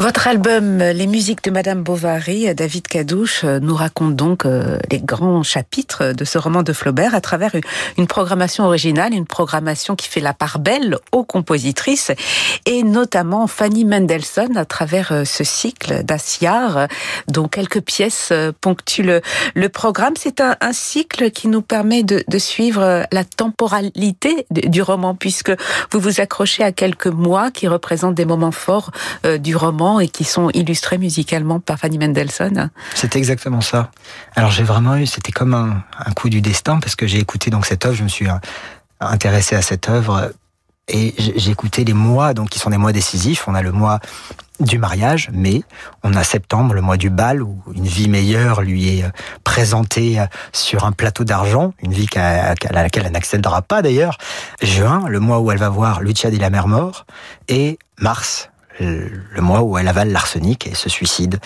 Votre 0.00 0.28
album 0.28 0.78
Les 0.78 1.06
musiques 1.06 1.44
de 1.44 1.50
Madame 1.50 1.82
Bovary, 1.82 2.54
David 2.54 2.88
Cadouche, 2.88 3.44
nous 3.44 3.74
raconte 3.74 4.16
donc 4.16 4.46
euh, 4.46 4.78
les 4.90 4.98
grands 4.98 5.42
chapitres 5.42 6.14
de 6.14 6.24
ce 6.24 6.38
roman 6.38 6.62
de 6.62 6.72
Flaubert 6.72 7.14
à 7.14 7.20
travers 7.20 7.50
une 7.98 8.06
programmation 8.06 8.64
originale, 8.64 9.12
une 9.12 9.26
programmation 9.26 9.96
qui 9.96 10.08
fait 10.08 10.20
la 10.20 10.32
part 10.32 10.58
belle 10.58 10.96
aux 11.12 11.22
compositrices 11.22 12.12
et 12.64 12.82
notamment 12.82 13.46
Fanny 13.46 13.84
Mendelssohn 13.84 14.56
à 14.56 14.64
travers 14.64 15.12
euh, 15.12 15.24
ce 15.26 15.44
cycle 15.44 16.02
d'Assiar 16.02 16.88
dont 17.28 17.46
quelques 17.46 17.82
pièces 17.82 18.30
euh, 18.32 18.52
ponctuent 18.58 19.20
le, 19.54 19.68
programme. 19.68 20.14
C'est 20.16 20.40
un, 20.40 20.56
cycle 20.72 21.30
qui 21.30 21.48
nous 21.48 21.60
permet 21.60 22.04
de 22.04 22.38
suivre 22.38 23.04
la 23.12 23.24
temporalité 23.24 24.46
du 24.50 24.80
roman 24.80 25.14
puisque 25.14 25.52
vous 25.92 26.00
vous 26.00 26.22
accrochez 26.22 26.64
à 26.64 26.72
quelques 26.72 27.06
mois 27.06 27.50
qui 27.50 27.68
représentent 27.68 28.14
des 28.14 28.24
moments 28.24 28.50
forts 28.50 28.92
du 29.38 29.54
roman 29.56 29.89
et 29.98 30.08
qui 30.08 30.24
sont 30.24 30.50
illustrés 30.50 30.98
musicalement 30.98 31.58
par 31.58 31.78
Fanny 31.78 31.98
Mendelssohn. 31.98 32.70
C'est 32.94 33.16
exactement 33.16 33.60
ça. 33.60 33.90
Alors 34.36 34.50
j'ai 34.50 34.62
vraiment 34.62 34.96
eu, 34.96 35.06
c'était 35.06 35.32
comme 35.32 35.54
un, 35.54 36.12
coup 36.12 36.28
du 36.28 36.40
destin 36.40 36.78
parce 36.78 36.94
que 36.94 37.06
j'ai 37.06 37.18
écouté 37.18 37.50
donc 37.50 37.66
cette 37.66 37.84
œuvre, 37.84 37.96
je 37.96 38.04
me 38.04 38.08
suis 38.08 38.28
euh, 38.28 38.34
intéressé 39.00 39.56
à 39.56 39.62
cette 39.62 39.88
œuvre 39.88 40.32
et 40.86 41.14
j'ai 41.18 41.50
écouté 41.50 41.84
les 41.84 41.92
mois 41.92 42.34
donc 42.34 42.50
qui 42.50 42.58
sont 42.58 42.70
des 42.70 42.76
mois 42.76 42.92
décisifs. 42.92 43.48
On 43.48 43.54
a 43.54 43.62
le 43.62 43.72
mois 43.72 44.00
du 44.60 44.78
mariage, 44.78 45.30
mai. 45.32 45.62
On 46.02 46.14
a 46.14 46.22
septembre, 46.22 46.74
le 46.74 46.82
mois 46.82 46.96
du 46.96 47.10
bal, 47.10 47.42
où 47.42 47.62
une 47.74 47.86
vie 47.86 48.08
meilleure 48.08 48.62
lui 48.62 48.98
est 48.98 49.04
euh, 49.04 49.10
présentée 49.42 50.20
euh, 50.20 50.26
sur 50.52 50.84
un 50.84 50.92
plateau 50.92 51.24
d'argent, 51.24 51.72
une 51.82 51.92
vie 51.92 52.08
à 52.16 52.54
laquelle 52.70 53.06
elle 53.06 53.12
n'accédera 53.12 53.62
pas 53.62 53.82
d'ailleurs. 53.82 54.18
Juin, 54.62 55.04
le 55.08 55.20
mois 55.20 55.40
où 55.40 55.50
elle 55.50 55.58
va 55.58 55.68
voir 55.68 56.00
Lucia 56.00 56.30
de 56.30 56.36
la 56.36 56.50
mer 56.50 56.68
mort. 56.68 57.06
Et 57.48 57.78
mars, 57.98 58.50
le 58.78 59.40
mois 59.40 59.62
où 59.62 59.76
elle 59.78 59.88
avale 59.88 60.10
l'arsenic 60.10 60.66
et 60.66 60.74
se 60.74 60.88
suicide. 60.88 61.38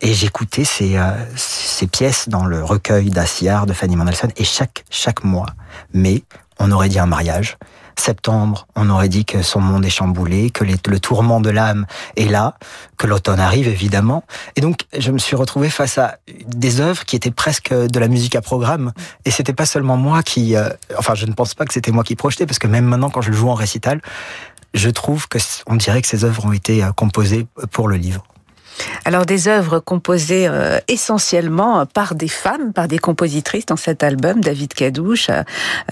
Et 0.00 0.14
j'écoutais 0.14 0.64
ces, 0.64 0.96
euh, 0.96 1.12
ces 1.36 1.86
pièces 1.86 2.28
dans 2.28 2.44
le 2.44 2.64
recueil 2.64 3.10
d'Assiard 3.10 3.66
de 3.66 3.72
Fanny 3.72 3.96
Mendelssohn 3.96 4.32
et 4.36 4.44
chaque, 4.44 4.84
chaque 4.90 5.22
mois, 5.22 5.46
mai, 5.94 6.24
on 6.58 6.70
aurait 6.72 6.88
dit 6.88 6.98
un 6.98 7.06
mariage. 7.06 7.56
Septembre, 7.98 8.66
on 8.74 8.88
aurait 8.88 9.08
dit 9.08 9.24
que 9.24 9.42
son 9.42 9.60
monde 9.60 9.84
est 9.84 9.90
chamboulé, 9.90 10.50
que 10.50 10.64
le 10.64 10.98
tourment 10.98 11.40
de 11.40 11.50
l'âme 11.50 11.86
est 12.16 12.24
là, 12.24 12.54
que 12.96 13.06
l'automne 13.06 13.38
arrive 13.38 13.68
évidemment. 13.68 14.24
Et 14.56 14.60
donc, 14.60 14.86
je 14.98 15.10
me 15.10 15.18
suis 15.18 15.36
retrouvé 15.36 15.68
face 15.70 15.98
à 15.98 16.16
des 16.46 16.80
œuvres 16.80 17.04
qui 17.04 17.16
étaient 17.16 17.30
presque 17.30 17.72
de 17.72 17.98
la 17.98 18.08
musique 18.08 18.34
à 18.34 18.40
programme. 18.40 18.92
Et 19.24 19.30
c'était 19.30 19.52
pas 19.52 19.66
seulement 19.66 19.96
moi 19.96 20.22
qui, 20.22 20.56
euh, 20.56 20.70
enfin, 20.98 21.14
je 21.14 21.26
ne 21.26 21.32
pense 21.32 21.54
pas 21.54 21.64
que 21.64 21.74
c'était 21.74 21.92
moi 21.92 22.02
qui 22.02 22.16
projetais, 22.16 22.46
parce 22.46 22.58
que 22.58 22.66
même 22.66 22.86
maintenant, 22.86 23.10
quand 23.10 23.20
je 23.20 23.30
le 23.30 23.36
joue 23.36 23.50
en 23.50 23.54
récital, 23.54 24.00
je 24.74 24.90
trouve 24.90 25.28
que 25.28 25.38
on 25.66 25.76
dirait 25.76 26.02
que 26.02 26.08
ces 26.08 26.24
œuvres 26.24 26.46
ont 26.46 26.52
été 26.52 26.82
euh, 26.82 26.92
composées 26.92 27.46
pour 27.70 27.88
le 27.88 27.96
livre. 27.96 28.24
Alors 29.04 29.26
des 29.26 29.48
œuvres 29.48 29.80
composées 29.80 30.46
euh, 30.48 30.78
essentiellement 30.88 31.84
par 31.86 32.14
des 32.14 32.28
femmes, 32.28 32.72
par 32.72 32.88
des 32.88 32.98
compositrices 32.98 33.66
dans 33.66 33.76
cet 33.76 34.02
album, 34.02 34.40
David 34.40 34.74
Cadouche, 34.74 35.28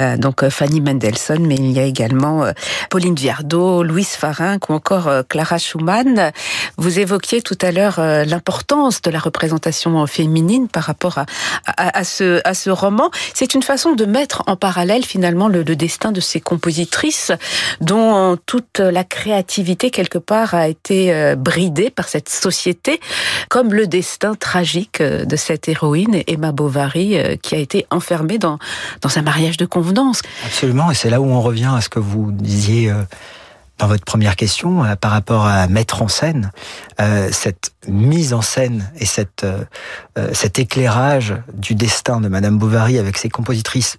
euh, 0.00 0.16
donc 0.16 0.48
Fanny 0.48 0.80
Mendelssohn, 0.80 1.44
mais 1.46 1.56
il 1.56 1.72
y 1.72 1.80
a 1.80 1.84
également 1.84 2.46
Pauline 2.88 3.14
Viardot, 3.14 3.82
Louise 3.82 4.08
Farinck 4.08 4.70
ou 4.70 4.74
encore 4.74 5.10
Clara 5.28 5.58
Schumann. 5.58 6.32
Vous 6.76 6.98
évoquiez 6.98 7.42
tout 7.42 7.58
à 7.60 7.72
l'heure 7.72 7.98
l'importance 7.98 9.02
de 9.02 9.10
la 9.10 9.18
représentation 9.18 10.06
féminine 10.06 10.68
par 10.68 10.84
rapport 10.84 11.18
à, 11.18 11.26
à, 11.66 12.04
ce, 12.04 12.40
à 12.44 12.54
ce 12.54 12.70
roman. 12.70 13.10
C'est 13.34 13.54
une 13.54 13.62
façon 13.62 13.92
de 13.92 14.04
mettre 14.04 14.42
en 14.46 14.56
parallèle 14.56 15.04
finalement 15.04 15.48
le, 15.48 15.62
le 15.62 15.76
destin 15.76 16.12
de 16.12 16.20
ces 16.20 16.40
compositrices 16.40 17.32
dont 17.80 18.38
toute 18.46 18.78
la 18.78 19.04
créativité 19.04 19.90
quelque 19.90 20.18
part 20.18 20.54
a 20.54 20.68
été 20.68 21.34
bridée 21.36 21.90
par 21.90 22.08
cette 22.08 22.28
société 22.28 22.79
comme 23.48 23.72
le 23.72 23.86
destin 23.86 24.34
tragique 24.34 25.00
euh, 25.00 25.24
de 25.24 25.36
cette 25.36 25.68
héroïne, 25.68 26.22
Emma 26.26 26.52
Bovary, 26.52 27.18
euh, 27.18 27.36
qui 27.36 27.54
a 27.54 27.58
été 27.58 27.86
enfermée 27.90 28.38
dans, 28.38 28.58
dans 29.00 29.18
un 29.18 29.22
mariage 29.22 29.56
de 29.56 29.66
convenance. 29.66 30.22
Absolument, 30.46 30.90
et 30.90 30.94
c'est 30.94 31.10
là 31.10 31.20
où 31.20 31.26
on 31.26 31.40
revient 31.40 31.72
à 31.74 31.80
ce 31.80 31.88
que 31.88 31.98
vous 31.98 32.32
disiez 32.32 32.90
euh, 32.90 33.02
dans 33.78 33.86
votre 33.86 34.04
première 34.04 34.36
question 34.36 34.84
par 35.00 35.10
rapport 35.10 35.46
à 35.46 35.66
mettre 35.66 36.02
en 36.02 36.08
scène 36.08 36.52
cette 37.30 37.72
mise 37.88 38.34
en 38.34 38.42
scène 38.42 38.92
et 38.98 39.06
cette, 39.06 39.46
cet 40.34 40.58
éclairage 40.58 41.34
du 41.54 41.74
destin 41.74 42.20
de 42.20 42.28
Madame 42.28 42.58
Bovary 42.58 42.98
avec 42.98 43.16
ses 43.16 43.30
compositrices 43.30 43.96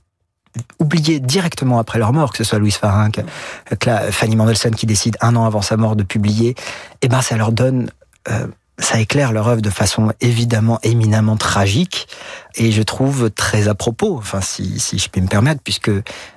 oubliées 0.78 1.20
directement 1.20 1.80
après 1.80 1.98
leur 1.98 2.14
mort, 2.14 2.32
que 2.32 2.38
ce 2.38 2.44
soit 2.44 2.60
Louise 2.60 2.76
Farinck, 2.76 3.22
Fanny 4.12 4.36
Mendelssohn 4.36 4.76
qui 4.76 4.86
décide 4.86 5.18
un 5.20 5.36
an 5.36 5.46
avant 5.46 5.64
sa 5.64 5.78
mort 5.78 5.96
de 5.96 6.04
publier, 6.04 6.54
eh 7.02 7.08
ben 7.08 7.24
ça 7.24 7.36
leur 7.36 7.52
donne 7.52 7.90
ça 8.82 9.00
éclaire 9.00 9.32
leur 9.32 9.48
œuvre 9.48 9.62
de 9.62 9.70
façon 9.70 10.12
évidemment 10.22 10.80
éminemment 10.84 11.38
tragique 11.38 12.08
et 12.56 12.72
je 12.72 12.82
trouve 12.82 13.30
très 13.30 13.68
à 13.68 13.76
propos, 13.76 14.18
enfin 14.18 14.42
si, 14.42 14.80
si 14.80 14.98
je 15.00 15.10
peux 15.10 15.22
me 15.22 15.28
permettre, 15.28 15.62
puisque 15.64 15.92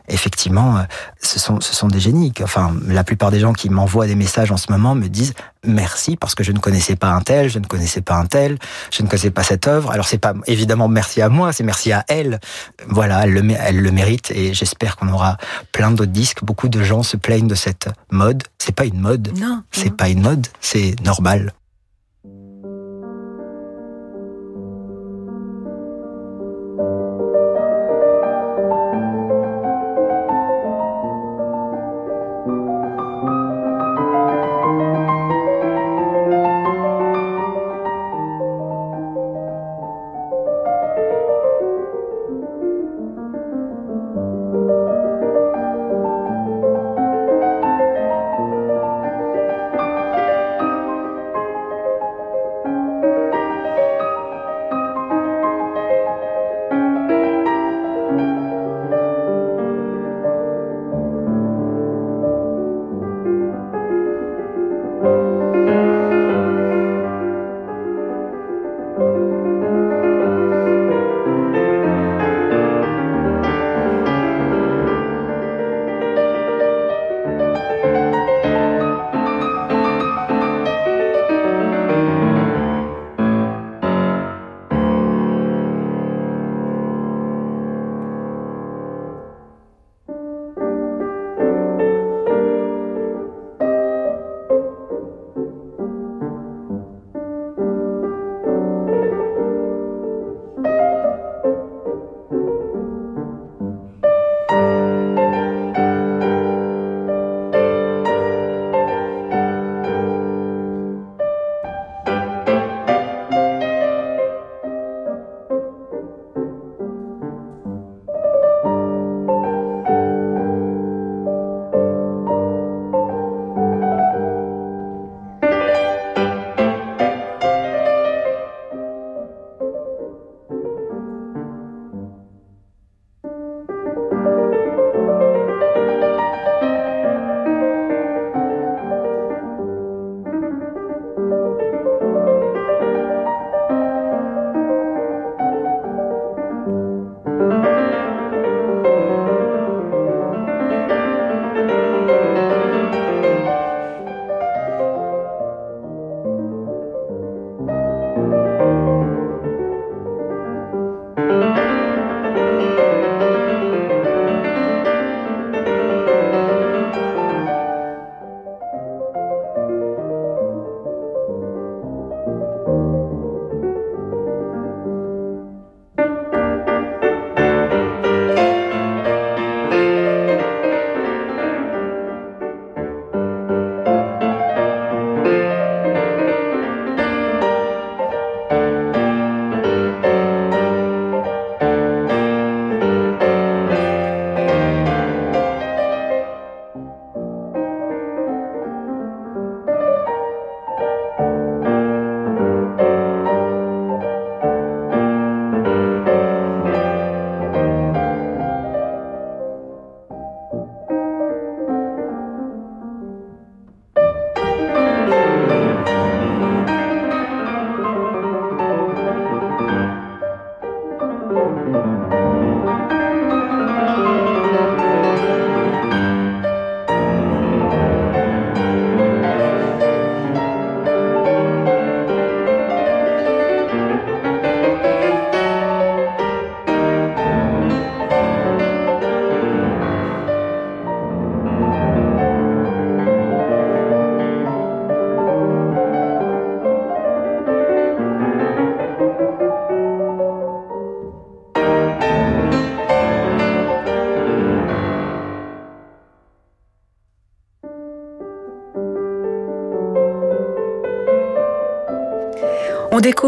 effectivement 0.08 0.84
ce 1.20 1.40
sont 1.40 1.60
ce 1.60 1.74
sont 1.74 1.88
des 1.88 1.98
génies. 1.98 2.32
Enfin 2.42 2.72
la 2.86 3.02
plupart 3.02 3.30
des 3.30 3.40
gens 3.40 3.52
qui 3.52 3.70
m'envoient 3.70 4.06
des 4.06 4.14
messages 4.14 4.52
en 4.52 4.56
ce 4.56 4.70
moment 4.70 4.94
me 4.94 5.08
disent 5.08 5.34
merci 5.64 6.16
parce 6.16 6.34
que 6.34 6.44
je 6.44 6.52
ne 6.52 6.58
connaissais 6.58 6.94
pas 6.94 7.08
un 7.08 7.20
tel, 7.20 7.48
je 7.48 7.58
ne 7.58 7.66
connaissais 7.66 8.02
pas 8.02 8.14
un 8.14 8.26
tel, 8.26 8.58
je 8.92 9.02
ne 9.02 9.08
connaissais 9.08 9.30
pas 9.30 9.42
cette 9.42 9.66
œuvre. 9.66 9.90
Alors 9.90 10.06
c'est 10.06 10.18
pas 10.18 10.34
évidemment 10.46 10.86
merci 10.86 11.20
à 11.22 11.28
moi, 11.28 11.52
c'est 11.52 11.64
merci 11.64 11.92
à 11.92 12.04
elle. 12.08 12.38
Voilà, 12.86 13.24
elle 13.24 13.32
le, 13.32 13.54
elle 13.58 13.80
le 13.80 13.90
mérite 13.90 14.30
et 14.30 14.54
j'espère 14.54 14.96
qu'on 14.96 15.08
aura 15.08 15.38
plein 15.72 15.90
d'autres 15.90 16.12
disques. 16.12 16.44
Beaucoup 16.44 16.68
de 16.68 16.82
gens 16.82 17.02
se 17.02 17.16
plaignent 17.16 17.48
de 17.48 17.54
cette 17.54 17.88
mode. 18.10 18.42
C'est 18.58 18.74
pas 18.74 18.84
une 18.84 19.00
mode. 19.00 19.32
Non. 19.36 19.62
C'est 19.72 19.96
pas 19.96 20.08
une 20.08 20.22
mode, 20.22 20.46
c'est 20.60 20.94
normal. 21.04 21.52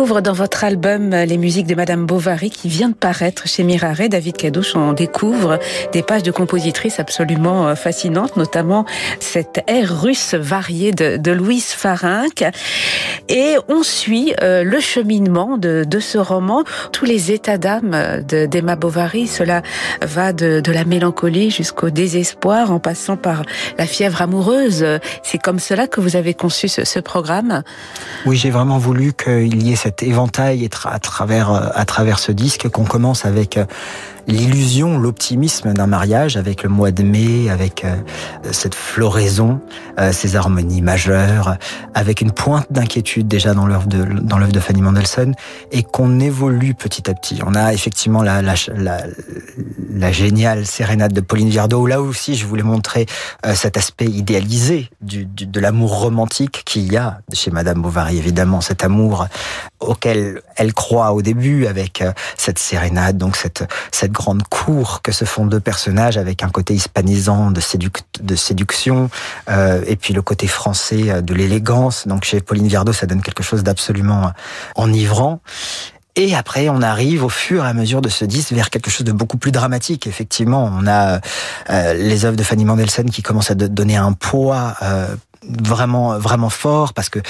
Découvre 0.06 0.20
dans 0.20 0.34
votre 0.34 0.62
album 0.62 1.10
les 1.10 1.36
musiques 1.36 1.66
de 1.66 1.74
Madame 1.74 2.06
Bovary 2.06 2.50
qui 2.50 2.68
vient 2.68 2.90
de 2.90 2.94
paraître 2.94 3.48
chez 3.48 3.64
Mirare. 3.64 4.08
David 4.08 4.36
Cadouche, 4.36 4.76
on 4.76 4.92
découvre 4.92 5.58
des 5.92 6.04
pages 6.04 6.22
de 6.22 6.30
compositrices 6.30 7.00
absolument 7.00 7.66
euh, 7.66 7.74
fascinantes, 7.74 8.36
notamment 8.36 8.84
cette 9.18 9.64
air 9.66 10.00
russe 10.00 10.34
variée 10.34 10.92
de, 10.92 11.32
Louise 11.32 11.72
Farinck. 11.72 12.44
Et 13.28 13.56
on 13.66 13.82
suit 13.82 14.32
euh, 14.42 14.62
le 14.62 14.78
cheminement 14.78 15.58
de, 15.58 15.84
ce 15.98 16.18
roman, 16.18 16.62
tous 16.92 17.04
les 17.04 17.32
états 17.32 17.58
d'âme 17.58 18.22
d'Emma 18.28 18.76
Bovary. 18.76 19.26
Cela 19.26 19.62
va 20.02 20.32
de, 20.32 20.62
la 20.70 20.84
mélancolie 20.84 21.50
jusqu'au 21.50 21.90
désespoir 21.90 22.70
en 22.70 22.78
passant 22.78 23.16
par 23.16 23.42
la 23.76 23.86
fièvre 23.86 24.22
amoureuse. 24.22 24.86
C'est 25.24 25.38
comme 25.38 25.58
cela 25.58 25.88
que 25.88 26.00
vous 26.00 26.14
avez 26.14 26.32
conçu 26.32 26.68
ce, 26.68 27.00
programme? 27.00 27.64
Oui, 28.24 28.36
j'ai 28.36 28.50
vraiment 28.50 28.78
voulu 28.78 29.12
qu'il 29.12 29.56
il 29.56 29.66
y 29.66 29.72
ait 29.72 29.76
éventail 30.02 30.68
à 30.84 30.98
travers, 30.98 31.50
euh, 31.50 31.68
à 31.74 31.84
travers 31.84 32.18
ce 32.18 32.32
disque 32.32 32.68
qu'on 32.68 32.84
commence 32.84 33.24
avec 33.24 33.56
euh, 33.56 33.64
l'illusion, 34.26 34.98
l'optimisme 34.98 35.72
d'un 35.72 35.86
mariage 35.86 36.36
avec 36.36 36.62
le 36.62 36.68
mois 36.68 36.90
de 36.90 37.02
mai, 37.02 37.48
avec 37.48 37.84
euh, 37.84 37.94
cette 38.50 38.74
floraison, 38.74 39.60
ces 40.12 40.36
harmonies 40.36 40.82
majeures, 40.82 41.56
avec 41.94 42.20
une 42.20 42.32
pointe 42.32 42.66
d'inquiétude 42.70 43.28
déjà 43.28 43.54
dans 43.54 43.66
l'œuvre 43.66 43.86
de 43.86 44.04
dans 44.04 44.36
l'œuvre 44.36 44.52
de 44.52 44.60
Fanny 44.60 44.82
Mendelssohn 44.82 45.34
et 45.72 45.82
qu'on 45.84 46.20
évolue 46.20 46.74
petit 46.74 47.08
à 47.08 47.14
petit. 47.14 47.38
On 47.46 47.54
a 47.54 47.72
effectivement 47.72 48.22
la 48.22 48.54
géniale 50.12 50.66
sérénade 50.66 51.12
de 51.12 51.20
Pauline 51.20 51.48
Viardot. 51.48 51.86
Là 51.86 52.02
aussi, 52.02 52.34
je 52.34 52.46
voulais 52.46 52.62
montrer 52.62 53.06
cet 53.54 53.76
aspect 53.76 54.06
idéalisé 54.06 54.90
du 55.00 55.24
de 55.24 55.60
l'amour 55.60 56.00
romantique 56.00 56.62
qu'il 56.64 56.92
y 56.92 56.96
a 56.96 57.20
chez 57.32 57.50
Madame 57.50 57.80
Bovary. 57.80 58.18
Évidemment, 58.18 58.60
cet 58.60 58.84
amour 58.84 59.26
auquel 59.86 60.42
elle 60.56 60.72
croit 60.72 61.12
au 61.12 61.22
début 61.22 61.66
avec 61.66 62.02
cette 62.36 62.58
sérénade, 62.58 63.16
donc 63.18 63.36
cette 63.36 63.64
cette 63.90 64.12
grande 64.12 64.42
cour 64.48 65.00
que 65.02 65.12
se 65.12 65.24
font 65.24 65.46
deux 65.46 65.60
personnages 65.60 66.18
avec 66.18 66.42
un 66.42 66.48
côté 66.48 66.74
hispanisant 66.74 67.50
de, 67.50 67.60
séduc 67.60 67.98
de 68.20 68.36
séduction 68.36 69.10
euh, 69.48 69.82
et 69.86 69.96
puis 69.96 70.14
le 70.14 70.22
côté 70.22 70.46
français 70.46 71.10
euh, 71.10 71.20
de 71.20 71.34
l'élégance. 71.34 72.06
Donc 72.06 72.24
chez 72.24 72.40
Pauline 72.40 72.68
Viardot, 72.68 72.92
ça 72.92 73.06
donne 73.06 73.22
quelque 73.22 73.42
chose 73.42 73.62
d'absolument 73.62 74.32
enivrant. 74.74 75.40
Et 76.18 76.34
après, 76.34 76.70
on 76.70 76.80
arrive 76.80 77.24
au 77.24 77.28
fur 77.28 77.64
et 77.64 77.68
à 77.68 77.74
mesure 77.74 78.00
de 78.00 78.08
ce 78.08 78.24
disque 78.24 78.52
vers 78.52 78.70
quelque 78.70 78.90
chose 78.90 79.04
de 79.04 79.12
beaucoup 79.12 79.36
plus 79.36 79.52
dramatique. 79.52 80.06
Effectivement, 80.06 80.70
on 80.72 80.86
a 80.86 81.20
euh, 81.68 81.94
les 81.94 82.24
œuvres 82.24 82.38
de 82.38 82.42
Fanny 82.42 82.64
Mendelssohn 82.64 83.10
qui 83.10 83.22
commencent 83.22 83.50
à 83.50 83.54
donner 83.54 83.96
un 83.96 84.12
poids 84.12 84.74
euh, 84.82 85.08
vraiment 85.42 86.18
vraiment 86.18 86.50
fort 86.50 86.94
parce 86.94 87.10
que 87.10 87.20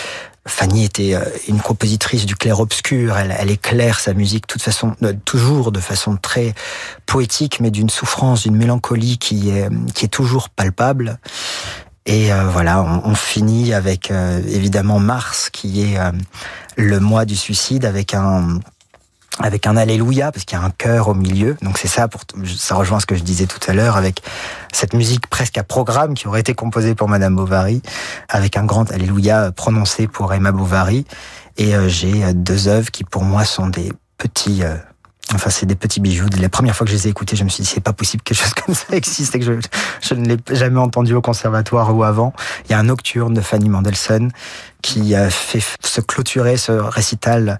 Fanny 0.46 0.84
était 0.84 1.14
euh, 1.14 1.24
une 1.48 1.60
compositrice 1.60 2.26
du 2.26 2.36
clair-obscur. 2.36 3.16
Elle, 3.18 3.34
elle, 3.38 3.50
éclaire 3.50 4.00
sa 4.00 4.14
musique 4.14 4.46
toute 4.46 4.62
façon, 4.62 4.94
toujours 5.24 5.72
de 5.72 5.80
façon 5.80 6.16
très 6.16 6.54
poétique, 7.04 7.60
mais 7.60 7.70
d'une 7.70 7.90
souffrance, 7.90 8.44
d'une 8.44 8.56
mélancolie 8.56 9.18
qui 9.18 9.50
est, 9.50 9.68
qui 9.94 10.04
est 10.04 10.08
toujours 10.08 10.48
palpable. 10.48 11.18
Et 12.06 12.32
euh, 12.32 12.44
voilà, 12.44 12.82
on, 12.82 13.14
finit 13.16 13.74
avec 13.74 14.12
euh, 14.12 14.40
évidemment 14.46 15.00
mars, 15.00 15.50
qui 15.50 15.82
est 15.82 15.98
euh, 15.98 16.12
le 16.76 17.00
mois 17.00 17.24
du 17.24 17.34
suicide, 17.34 17.84
avec 17.84 18.14
un 18.14 18.60
avec 19.38 19.66
un 19.66 19.76
alléluia 19.76 20.32
parce 20.32 20.44
qu'il 20.44 20.58
y 20.58 20.60
a 20.60 20.64
un 20.64 20.70
chœur 20.70 21.08
au 21.08 21.14
milieu. 21.14 21.56
Donc 21.62 21.78
c'est 21.78 21.88
ça 21.88 22.08
pour 22.08 22.22
ça 22.56 22.74
rejoint 22.74 23.00
ce 23.00 23.06
que 23.06 23.14
je 23.14 23.22
disais 23.22 23.46
tout 23.46 23.60
à 23.68 23.74
l'heure 23.74 23.96
avec 23.96 24.22
cette 24.72 24.94
musique 24.94 25.26
presque 25.26 25.58
à 25.58 25.64
programme 25.64 26.14
qui 26.14 26.26
aurait 26.28 26.40
été 26.40 26.54
composée 26.54 26.94
pour 26.94 27.08
Madame 27.08 27.36
Bovary 27.36 27.82
avec 28.28 28.56
un 28.56 28.64
grand 28.64 28.90
alléluia 28.90 29.52
prononcé 29.52 30.06
pour 30.06 30.32
Emma 30.32 30.52
Bovary 30.52 31.04
et 31.58 31.74
euh, 31.74 31.88
j'ai 31.88 32.32
deux 32.34 32.68
œuvres 32.68 32.90
qui 32.90 33.04
pour 33.04 33.24
moi 33.24 33.44
sont 33.44 33.68
des 33.68 33.92
petits 34.18 34.62
euh, 34.62 34.76
Enfin, 35.34 35.50
c'est 35.50 35.66
des 35.66 35.74
petits 35.74 36.00
bijoux. 36.00 36.28
La 36.40 36.48
première 36.48 36.76
fois 36.76 36.84
que 36.84 36.92
je 36.92 36.96
les 36.96 37.08
ai 37.08 37.10
écoutés, 37.10 37.34
je 37.34 37.42
me 37.42 37.48
suis 37.48 37.64
dit, 37.64 37.68
c'est 37.68 37.80
pas 37.80 37.92
possible 37.92 38.22
que 38.22 38.32
quelque 38.32 38.44
chose 38.44 38.54
comme 38.54 38.74
ça 38.74 38.84
existe 38.92 39.34
et 39.34 39.40
que 39.40 39.44
je, 39.44 39.52
je 40.00 40.14
ne 40.14 40.24
l'ai 40.24 40.36
jamais 40.52 40.78
entendu 40.78 41.14
au 41.14 41.20
conservatoire 41.20 41.94
ou 41.96 42.04
avant. 42.04 42.32
Il 42.64 42.70
y 42.70 42.74
a 42.74 42.78
un 42.78 42.84
nocturne 42.84 43.34
de 43.34 43.40
Fanny 43.40 43.68
Mendelssohn 43.68 44.30
qui 44.82 45.16
a 45.16 45.28
fait 45.28 45.64
se 45.80 46.00
clôturer 46.00 46.56
ce 46.56 46.70
récital 46.70 47.58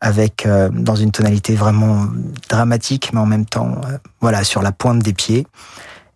avec 0.00 0.46
euh, 0.46 0.68
dans 0.72 0.94
une 0.94 1.10
tonalité 1.10 1.54
vraiment 1.54 2.06
dramatique, 2.48 3.10
mais 3.12 3.20
en 3.20 3.26
même 3.26 3.46
temps, 3.46 3.80
euh, 3.86 3.98
voilà, 4.20 4.44
sur 4.44 4.62
la 4.62 4.72
pointe 4.72 5.00
des 5.00 5.12
pieds. 5.12 5.46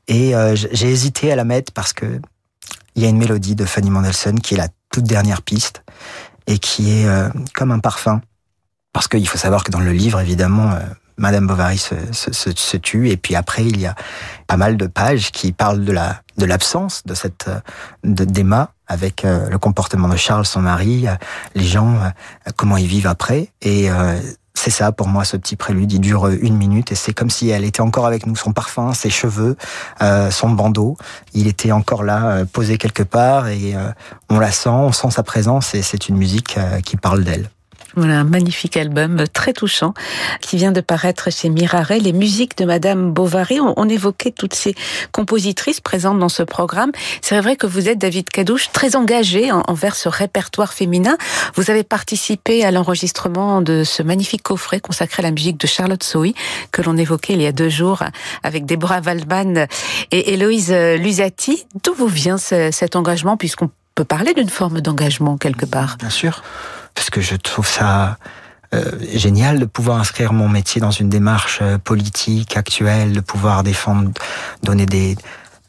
Et 0.09 0.35
euh, 0.35 0.55
j'ai 0.55 0.91
hésité 0.91 1.33
à 1.33 1.37
la 1.37 1.45
mettre 1.45 1.73
parce 1.73 1.93
que 1.93 2.21
il 2.95 3.03
y 3.03 3.07
a 3.07 3.09
une 3.09 3.19
mélodie 3.19 3.55
de 3.55 3.65
Fanny 3.65 3.91
Mendelssohn 3.91 4.39
qui 4.41 4.55
est 4.55 4.59
la 4.59 4.69
toute 4.91 5.05
dernière 5.05 5.43
piste 5.43 5.83
et 6.47 6.59
qui 6.59 6.91
est 6.91 7.07
comme 7.55 7.71
un 7.71 7.79
parfum 7.79 8.21
parce 8.93 9.09
qu'il 9.09 9.27
faut 9.27 9.39
savoir 9.39 9.65
que 9.65 9.71
dans 9.71 9.81
le 9.81 9.93
livre, 9.93 10.21
évidemment, 10.21 10.73
euh, 10.73 10.81
Madame 11.17 11.47
Bovary 11.47 11.79
se, 11.79 11.95
se, 12.13 12.33
se, 12.33 12.77
tue, 12.77 13.11
et 13.11 13.17
puis 13.17 13.37
après, 13.37 13.65
il 13.65 13.81
y 13.81 13.87
a 13.87 13.95
pas 14.47 14.57
mal 14.57 14.77
de 14.77 14.87
pages 14.87 15.31
qui 15.31 15.53
parlent 15.53 15.85
de 15.85 15.93
la 15.93 16.23
de 16.39 16.47
l'absence 16.47 17.03
de 17.05 17.15
cette 17.15 17.51
d'Emma 18.05 18.71
avec 18.93 19.25
euh, 19.25 19.49
le 19.49 19.59
comportement 19.59 20.09
de 20.09 20.17
Charles, 20.17 20.47
son 20.47 20.61
mari, 20.61 21.09
euh, 21.09 21.15
les 21.55 21.65
gens, 21.65 21.95
euh, 21.95 22.51
comment 22.57 22.77
ils 22.77 22.87
vivent 22.87 23.07
après, 23.07 23.51
et 23.63 23.91
euh, 23.91 24.19
c'est 24.55 24.71
ça 24.71 24.93
pour 24.93 25.09
moi 25.09 25.25
ce 25.25 25.37
petit 25.37 25.57
prélude. 25.57 25.93
Il 25.93 26.01
dure 26.01 26.29
une 26.29 26.57
minute 26.57 26.93
et 26.93 26.95
c'est 26.95 27.15
comme 27.15 27.31
si 27.31 27.49
elle 27.49 27.65
était 27.65 27.81
encore 27.81 28.07
avec 28.07 28.27
nous. 28.27 28.37
Son 28.37 28.53
parfum, 28.53 28.93
ses 28.93 29.09
cheveux, 29.09 29.57
euh, 30.03 30.31
son 30.31 30.51
bandeau, 30.51 30.97
il 31.33 31.49
était 31.49 31.73
encore 31.73 32.03
là, 32.03 32.45
posé 32.45 32.77
quelque 32.77 33.03
part 33.03 33.49
et 33.49 33.75
on 34.29 34.39
la 34.39 34.53
sent, 34.53 34.69
on 34.69 34.93
sent 34.93 35.11
sa 35.11 35.23
présence 35.23 35.75
et 35.75 35.83
c'est 35.83 36.09
une 36.09 36.17
musique 36.17 36.59
qui 36.85 36.97
parle 36.97 37.25
d'elle. 37.25 37.49
Voilà 37.95 38.21
un 38.21 38.25
magnifique 38.25 38.79
album 38.79 39.25
très 39.33 39.53
touchant 39.53 39.93
qui 40.41 40.57
vient 40.57 40.73
de 40.73 40.81
paraître 40.81 41.31
chez 41.31 41.51
Mirare. 41.51 41.93
Les 42.01 42.13
musiques 42.15 42.57
de 42.57 42.65
Madame 42.65 43.13
Bovary, 43.13 43.61
on, 43.61 43.89
évoquait 43.89 44.31
toutes 44.31 44.55
ces 44.55 44.75
compositrices 45.13 45.81
présentes 45.81 46.19
dans 46.19 46.31
ce 46.31 46.43
programme. 46.43 46.91
C'est 47.21 47.39
vrai 47.39 47.57
que 47.57 47.67
vous 47.67 47.89
êtes, 47.89 47.99
David 47.99 48.31
Cadouche, 48.31 48.71
très 48.73 48.97
engagé 48.97 49.53
en, 49.53 49.63
envers 49.69 49.95
ce 49.95 50.09
répertoire 50.09 50.73
féminin. 50.73 51.19
Vous 51.55 51.71
avez 51.71 51.83
participé 51.83 52.65
à 52.65 52.71
l'enregistrement 52.71 53.61
de 53.61 53.85
ce 53.85 54.03
magnifique 54.03 54.43
coffret 54.43 54.81
consacré 54.81 55.23
à 55.23 55.25
la 55.25 55.31
musique 55.31 55.59
de 55.59 55.67
Charlotte 55.67 56.03
Sohi 56.03 56.35
que 56.71 56.81
l'on 56.81 56.97
évoquait 56.97 57.35
il 57.35 57.43
y 57.43 57.47
a 57.47 57.53
deux 57.53 57.69
jours 57.69 58.03
avec 58.43 58.65
Deborah 58.65 59.01
Waldman 59.01 59.67
et 60.11 60.33
Héloïse 60.33 60.73
Lusati. 60.73 61.67
D'où 61.85 61.93
vous 61.93 62.07
vient 62.07 62.39
ce, 62.39 62.71
cet 62.73 62.97
engagement 62.97 63.37
puisqu'on 63.37 63.71
peut 63.95 64.05
parler 64.05 64.33
d'une 64.33 64.49
forme 64.49 64.81
d'engagement 64.81 65.37
quelque 65.37 65.67
part? 65.67 65.99
Bien 65.99 66.11
sûr 66.11 66.43
parce 66.95 67.11
que 67.11 67.21
je 67.21 67.37
trouve 67.37 67.67
ça 67.67 68.17
euh, 68.75 68.91
génial 69.15 69.59
de 69.59 69.67
pouvoir 69.67 69.99
inscrire 69.99 70.33
mon 70.33 70.49
métier 70.49 70.81
dans 70.81 70.91
une 70.91 71.11
démarche 71.11 71.59
euh, 71.61 71.77
politique 71.77 72.57
actuelle, 72.57 73.13
de 73.13 73.21
pouvoir 73.21 73.63
défendre, 73.65 74.11
donner 74.63 74.87
des, 74.87 75.19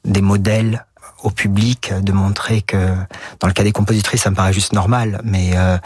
des 0.05 0.21
modèles 0.21 0.85
au 1.21 1.29
public, 1.29 1.93
de 2.01 2.13
montrer 2.13 2.61
que 2.61 2.95
dans 3.41 3.47
le 3.47 3.53
cas 3.53 3.63
des 3.63 3.73
compositrices, 3.73 4.21
ça 4.21 4.29
me 4.29 4.35
paraît 4.35 4.53
juste 4.53 4.71
normal, 4.71 5.19
mais 5.25 5.51
euh, 5.55 5.77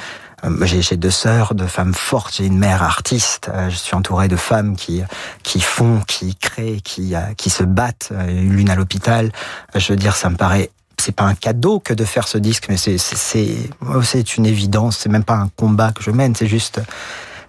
j'ai 0.61 0.95
deux 0.95 1.11
sœurs, 1.11 1.55
de 1.55 1.65
femmes 1.65 1.95
fortes, 1.95 2.35
j'ai 2.37 2.45
une 2.45 2.59
mère 2.59 2.83
artiste, 2.83 3.49
je 3.69 3.75
suis 3.75 3.95
entouré 3.95 4.27
de 4.27 4.35
femmes 4.35 4.75
qui 4.75 5.01
qui 5.41 5.59
font, 5.59 6.01
qui 6.07 6.35
créent, 6.35 6.81
qui 6.81 7.15
qui 7.37 7.49
se 7.49 7.63
battent, 7.63 8.11
l'une 8.27 8.69
à 8.69 8.75
l'hôpital. 8.75 9.31
Je 9.75 9.93
veux 9.93 9.97
dire, 9.97 10.15
ça 10.15 10.29
me 10.29 10.35
paraît 10.35 10.69
c'est 10.99 11.15
pas 11.15 11.23
un 11.23 11.35
cadeau 11.35 11.79
que 11.79 11.93
de 11.93 12.03
faire 12.05 12.27
ce 12.27 12.37
disque, 12.37 12.65
mais 12.69 12.77
c'est 12.77 12.97
c'est 12.97 13.55
c'est 14.03 14.37
une 14.37 14.45
évidence. 14.45 14.97
C'est 14.97 15.09
même 15.09 15.23
pas 15.23 15.35
un 15.35 15.49
combat 15.55 15.91
que 15.91 16.03
je 16.03 16.11
mène. 16.11 16.35
C'est 16.35 16.47
juste 16.47 16.81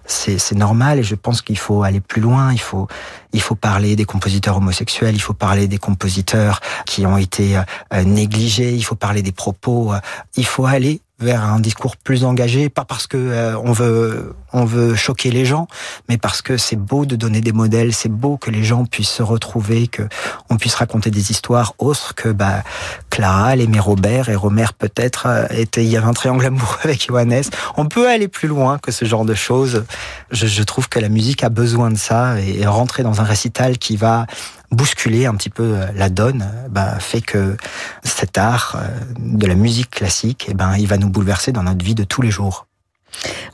c'est 0.05 0.55
normal 0.55 0.99
et 0.99 1.03
je 1.03 1.13
pense 1.13 1.43
qu'il 1.43 1.57
faut 1.57 1.83
aller 1.83 1.99
plus 1.99 2.21
loin. 2.21 2.51
Il 2.51 2.59
faut 2.59 2.87
il 3.33 3.41
faut 3.41 3.55
parler 3.55 3.95
des 3.95 4.05
compositeurs 4.05 4.57
homosexuels. 4.57 5.15
Il 5.15 5.21
faut 5.21 5.33
parler 5.33 5.67
des 5.67 5.77
compositeurs 5.77 6.61
qui 6.85 7.05
ont 7.05 7.17
été 7.17 7.57
euh, 7.57 8.03
négligés. 8.03 8.73
Il 8.73 8.83
faut 8.83 8.95
parler 8.95 9.21
des 9.21 9.31
propos. 9.31 9.93
Il 10.35 10.45
faut 10.45 10.65
aller 10.65 11.01
vers 11.19 11.43
un 11.43 11.59
discours 11.59 11.97
plus 11.97 12.23
engagé, 12.23 12.69
pas 12.69 12.85
parce 12.85 13.07
que 13.07 13.17
euh, 13.17 13.57
on 13.59 13.71
veut 13.71 14.33
on 14.53 14.65
veut 14.65 14.95
choquer 14.95 15.31
les 15.31 15.45
gens, 15.45 15.67
mais 16.07 16.17
parce 16.17 16.41
que 16.41 16.57
c'est 16.57 16.75
beau 16.75 17.05
de 17.05 17.15
donner 17.15 17.41
des 17.41 17.51
modèles, 17.51 17.93
c'est 17.93 18.09
beau 18.09 18.37
que 18.37 18.49
les 18.49 18.63
gens 18.63 18.85
puissent 18.85 19.09
se 19.09 19.23
retrouver, 19.23 19.87
que 19.87 20.03
on 20.49 20.57
puisse 20.57 20.75
raconter 20.75 21.11
des 21.11 21.31
histoires 21.31 21.73
autres 21.77 22.15
que 22.15 22.29
bah 22.29 22.63
Clara, 23.09 23.55
aimait 23.57 23.79
Robert 23.79 24.29
et 24.29 24.35
Robert 24.35 24.73
peut-être 24.73 25.25
euh, 25.27 25.45
était 25.51 25.83
il 25.83 25.89
y 25.89 25.97
avait 25.97 26.07
un 26.07 26.13
triangle 26.13 26.45
amoureux 26.45 26.77
avec 26.83 27.05
Johannes. 27.07 27.43
On 27.77 27.85
peut 27.85 28.09
aller 28.09 28.27
plus 28.27 28.47
loin 28.47 28.77
que 28.77 28.91
ce 28.91 29.05
genre 29.05 29.25
de 29.25 29.35
choses. 29.35 29.85
Je, 30.31 30.47
je 30.47 30.63
trouve 30.63 30.89
que 30.89 30.99
la 30.99 31.09
musique 31.09 31.43
a 31.43 31.49
besoin 31.49 31.91
de 31.91 31.97
ça 31.97 32.39
et 32.39 32.65
rentrer 32.65 33.03
dans 33.03 33.21
un 33.21 33.25
récital 33.25 33.77
qui 33.77 33.97
va 33.97 34.25
bousculer 34.71 35.25
un 35.25 35.35
petit 35.35 35.49
peu 35.49 35.77
la 35.95 36.09
donne, 36.09 36.47
bah, 36.69 36.99
fait 36.99 37.21
que 37.21 37.57
cet 38.03 38.37
art 38.37 38.77
de 39.17 39.47
la 39.47 39.55
musique 39.55 39.89
classique, 39.89 40.47
eh 40.49 40.53
ben, 40.53 40.77
il 40.77 40.87
va 40.87 40.97
nous 40.97 41.09
bouleverser 41.09 41.51
dans 41.51 41.63
notre 41.63 41.83
vie 41.83 41.95
de 41.95 42.03
tous 42.03 42.21
les 42.21 42.31
jours. 42.31 42.68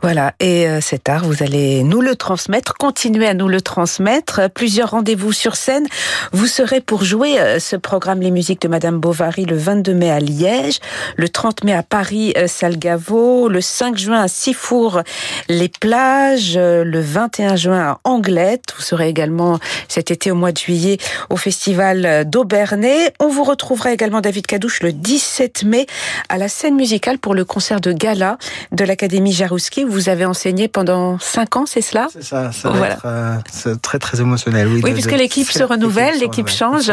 Voilà, 0.02 0.34
et 0.40 0.68
euh, 0.68 0.82
cet 0.82 1.10
art, 1.10 1.26
vous 1.26 1.42
allez 1.42 1.84
nous 1.84 2.02
le 2.02 2.16
transmettre, 2.16 2.76
continuer 2.76 3.28
à 3.28 3.34
nous 3.34 3.48
le 3.48 3.62
transmettre. 3.62 4.50
Plusieurs 4.54 4.92
rendez-vous 4.92 5.32
sur 5.32 5.56
scène. 5.56 5.88
Vous 6.32 6.48
serez 6.48 6.82
pour 6.82 7.04
jouer 7.04 7.40
euh, 7.40 7.60
ce 7.60 7.76
programme 7.76 8.22
Les 8.22 8.32
musiques 8.32 8.62
de 8.62 8.68
Madame 8.68 9.00
Bovary 9.00 9.46
le 9.46 9.58
22 9.58 9.94
mai 9.94 10.12
à 10.12 10.20
Liège, 10.20 10.80
le 11.16 11.30
30 11.30 11.64
mai 11.64 11.74
à 11.74 11.82
Paris, 11.82 12.34
euh, 12.38 12.48
Salgavo, 12.48 13.50
le 13.50 13.62
5 13.62 13.98
juin 13.98 14.22
à 14.22 14.28
Sifour, 14.28 15.02
les 15.50 15.70
plages, 15.70 16.58
le 16.58 17.00
21 17.00 17.56
juin 17.56 17.80
à 17.80 18.00
Anglette. 18.04 18.74
Vous 18.78 18.84
serez 18.84 19.10
également 19.10 19.60
cet 19.88 20.12
été 20.12 20.30
au 20.30 20.36
mois 20.36 20.52
de 20.52 20.58
juillet 20.58 20.98
au 21.30 21.38
festival 21.38 22.30
d'Aubernay. 22.30 23.14
On 23.20 23.30
vous 23.30 23.44
retrouvera 23.44 23.92
également 23.92 24.22
David 24.22 24.46
Cadouche 24.46 24.82
le 24.84 24.92
17 24.92 25.64
mai 25.64 25.88
à 26.30 26.38
la 26.38 26.48
scène 26.48 26.76
musicale 26.76 27.18
pour 27.18 27.34
le 27.34 27.46
concert 27.46 27.82
de 27.82 27.92
gala 27.92 28.38
de 28.72 28.86
l'Académie 28.86 29.34
Jarouski 29.46 29.84
vous 29.84 30.10
avez 30.10 30.26
enseigné 30.26 30.68
pendant 30.68 31.20
cinq 31.20 31.56
ans, 31.56 31.66
c'est 31.66 31.82
cela? 31.82 32.08
C'est 32.12 32.24
ça, 32.24 32.52
ça 32.52 32.70
va 32.70 32.90
être 32.90 33.06
euh, 33.06 33.76
très 33.82 34.00
très 34.00 34.20
émotionnel. 34.20 34.68
Oui, 34.68 34.82
oui 34.84 34.94
puisque 34.94 35.12
l'équipe 35.12 35.50
se 35.50 35.64
renouvelle, 35.64 36.20
l'équipe 36.20 36.48
change. 36.48 36.92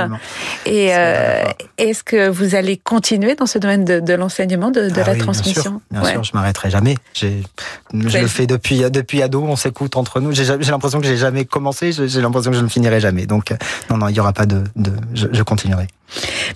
Et 0.67 0.95
euh, 0.95 1.45
est-ce 1.79 2.05
que 2.05 2.29
vous 2.29 2.55
allez 2.55 2.77
continuer 2.77 3.35
dans 3.35 3.47
ce 3.47 3.59
domaine 3.59 3.85
de, 3.85 4.15
l'enseignement, 4.15 4.71
de, 4.71 4.91
ah 4.95 5.05
la 5.07 5.17
transmission? 5.17 5.81
Bien 5.91 6.05
sûr, 6.05 6.25
je 6.25 6.33
m'arrêterai 6.35 6.71
jamais. 6.71 6.97
Je 7.15 7.29
le 7.93 8.27
fais 8.27 8.47
depuis 8.47 8.81
depuis 8.91 9.23
ado, 9.23 9.43
on 9.43 9.57
s'écoute 9.57 9.97
entre 9.97 10.21
nous. 10.21 10.33
J'ai 10.33 10.45
l'impression 10.45 11.01
que 11.01 11.07
j'ai 11.07 11.17
jamais 11.17 11.45
commencé, 11.45 11.93
j'ai 11.93 12.21
l'impression 12.21 12.51
que 12.51 12.57
je 12.57 12.62
ne 12.62 12.69
finirai 12.69 13.01
jamais. 13.01 13.27
Donc 13.27 13.53
euh, 13.53 13.57
non, 13.91 13.97
non, 13.97 14.09
il 14.09 14.17
y 14.17 14.21
aura 14.21 14.33
pas 14.33 14.47
de, 14.47 14.62
de 14.77 14.93
je 15.15 15.43
continuerai. 15.43 15.88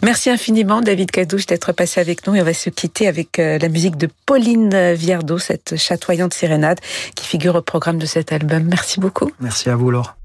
Merci 0.03 0.31
infiniment, 0.31 0.81
David 0.81 1.11
Cadouche, 1.11 1.47
d'être 1.47 1.73
passé 1.73 2.01
avec 2.01 2.27
nous. 2.27 2.35
Et 2.35 2.41
on 2.41 2.45
va 2.45 2.55
se 2.55 2.71
quitter 2.71 3.07
avec 3.07 3.39
euh, 3.39 3.59
la 3.59 3.69
musique 3.69 3.97
de 3.97 4.09
Pauline 4.27 4.93
Viardot, 4.95 5.39
cette 5.39 5.77
chatoyante 5.77 6.35
sérénade 6.35 6.81
qui 7.15 7.27
figure 7.27 7.55
au 7.55 7.63
programme 7.63 7.99
de 7.99 8.07
cet 8.07 8.33
album. 8.33 8.65
Merci 8.65 9.01
beaucoup. 9.01 9.31
Merci 9.41 9.71
à 9.71 9.77
vous, 9.77 9.91
Laure. 9.91 10.16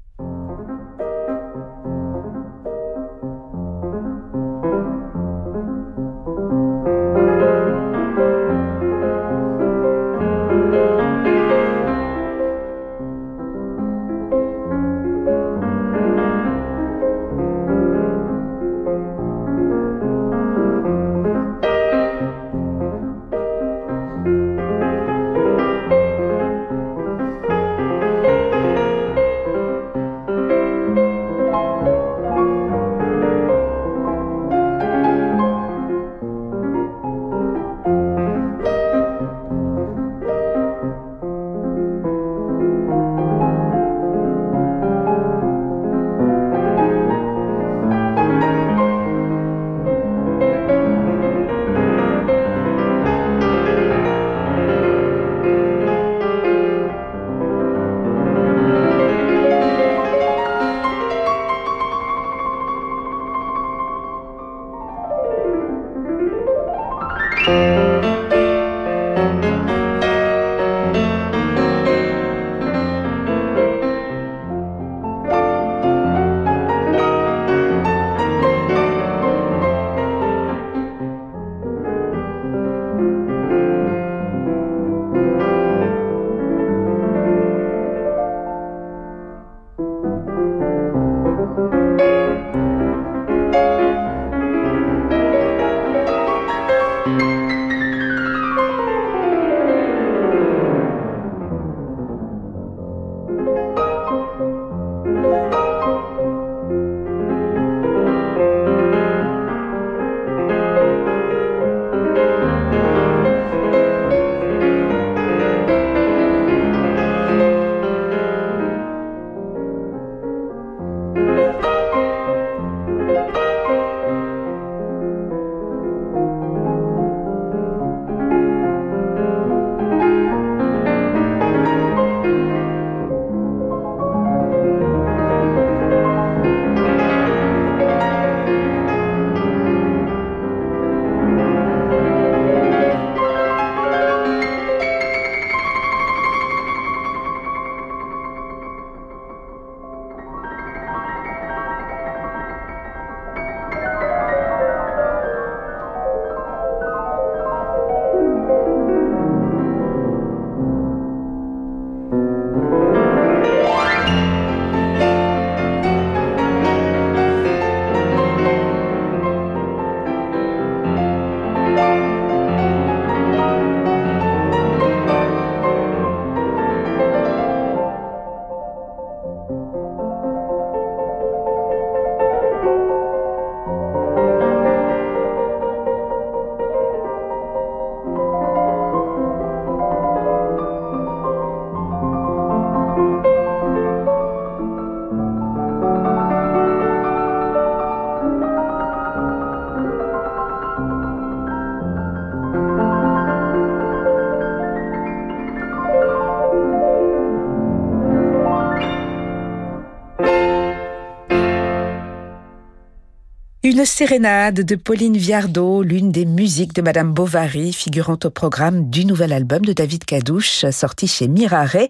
Une 213.72 213.86
sérénade 213.86 214.60
de 214.60 214.76
Pauline 214.76 215.16
Viardot, 215.16 215.82
l'une 215.82 216.12
des 216.12 216.26
musiques 216.26 216.74
de 216.74 216.82
Madame 216.82 217.14
Bovary, 217.14 217.72
figurant 217.72 218.18
au 218.22 218.28
programme 218.28 218.90
du 218.90 219.06
nouvel 219.06 219.32
album 219.32 219.64
de 219.64 219.72
David 219.72 220.04
Cadouche, 220.04 220.66
sorti 220.70 221.06
chez 221.06 221.26
Mirare. 221.26 221.88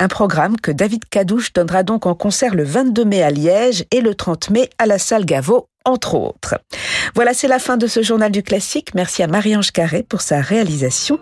Un 0.00 0.08
programme 0.08 0.56
que 0.56 0.72
David 0.72 1.04
Cadouche 1.08 1.52
donnera 1.52 1.84
donc 1.84 2.06
en 2.06 2.16
concert 2.16 2.56
le 2.56 2.64
22 2.64 3.04
mai 3.04 3.22
à 3.22 3.30
Liège 3.30 3.84
et 3.92 4.00
le 4.00 4.16
30 4.16 4.50
mai 4.50 4.68
à 4.78 4.86
la 4.86 4.98
salle 4.98 5.24
Gaveau 5.24 5.68
entre 5.84 6.14
autres. 6.14 6.56
Voilà, 7.14 7.34
c'est 7.34 7.48
la 7.48 7.58
fin 7.58 7.76
de 7.76 7.86
ce 7.86 8.02
journal 8.02 8.30
du 8.30 8.42
classique. 8.42 8.94
Merci 8.94 9.22
à 9.22 9.26
Marie-Ange 9.26 9.72
Carré 9.72 10.02
pour 10.02 10.20
sa 10.20 10.40
réalisation. 10.40 11.18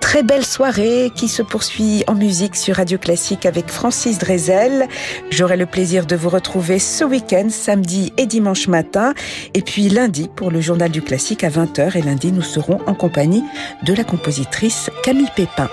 Très 0.00 0.22
belle 0.22 0.44
soirée 0.44 1.10
qui 1.14 1.28
se 1.28 1.42
poursuit 1.42 2.04
en 2.06 2.14
musique 2.14 2.56
sur 2.56 2.76
Radio 2.76 2.98
Classique 2.98 3.46
avec 3.46 3.68
Francis 3.68 4.18
Drezel. 4.18 4.88
J'aurai 5.30 5.56
le 5.56 5.66
plaisir 5.66 6.06
de 6.06 6.16
vous 6.16 6.28
retrouver 6.28 6.78
ce 6.78 7.04
week-end, 7.04 7.48
samedi 7.50 8.12
et 8.16 8.26
dimanche 8.26 8.68
matin. 8.68 9.14
Et 9.54 9.62
puis 9.62 9.88
lundi 9.88 10.28
pour 10.34 10.50
le 10.50 10.60
journal 10.60 10.90
du 10.90 11.02
classique 11.02 11.44
à 11.44 11.50
20h. 11.50 11.96
Et 11.96 12.02
lundi, 12.02 12.32
nous 12.32 12.42
serons 12.42 12.80
en 12.86 12.94
compagnie 12.94 13.44
de 13.84 13.94
la 13.94 14.04
compositrice 14.04 14.90
Camille 15.02 15.30
Pépin. 15.36 15.68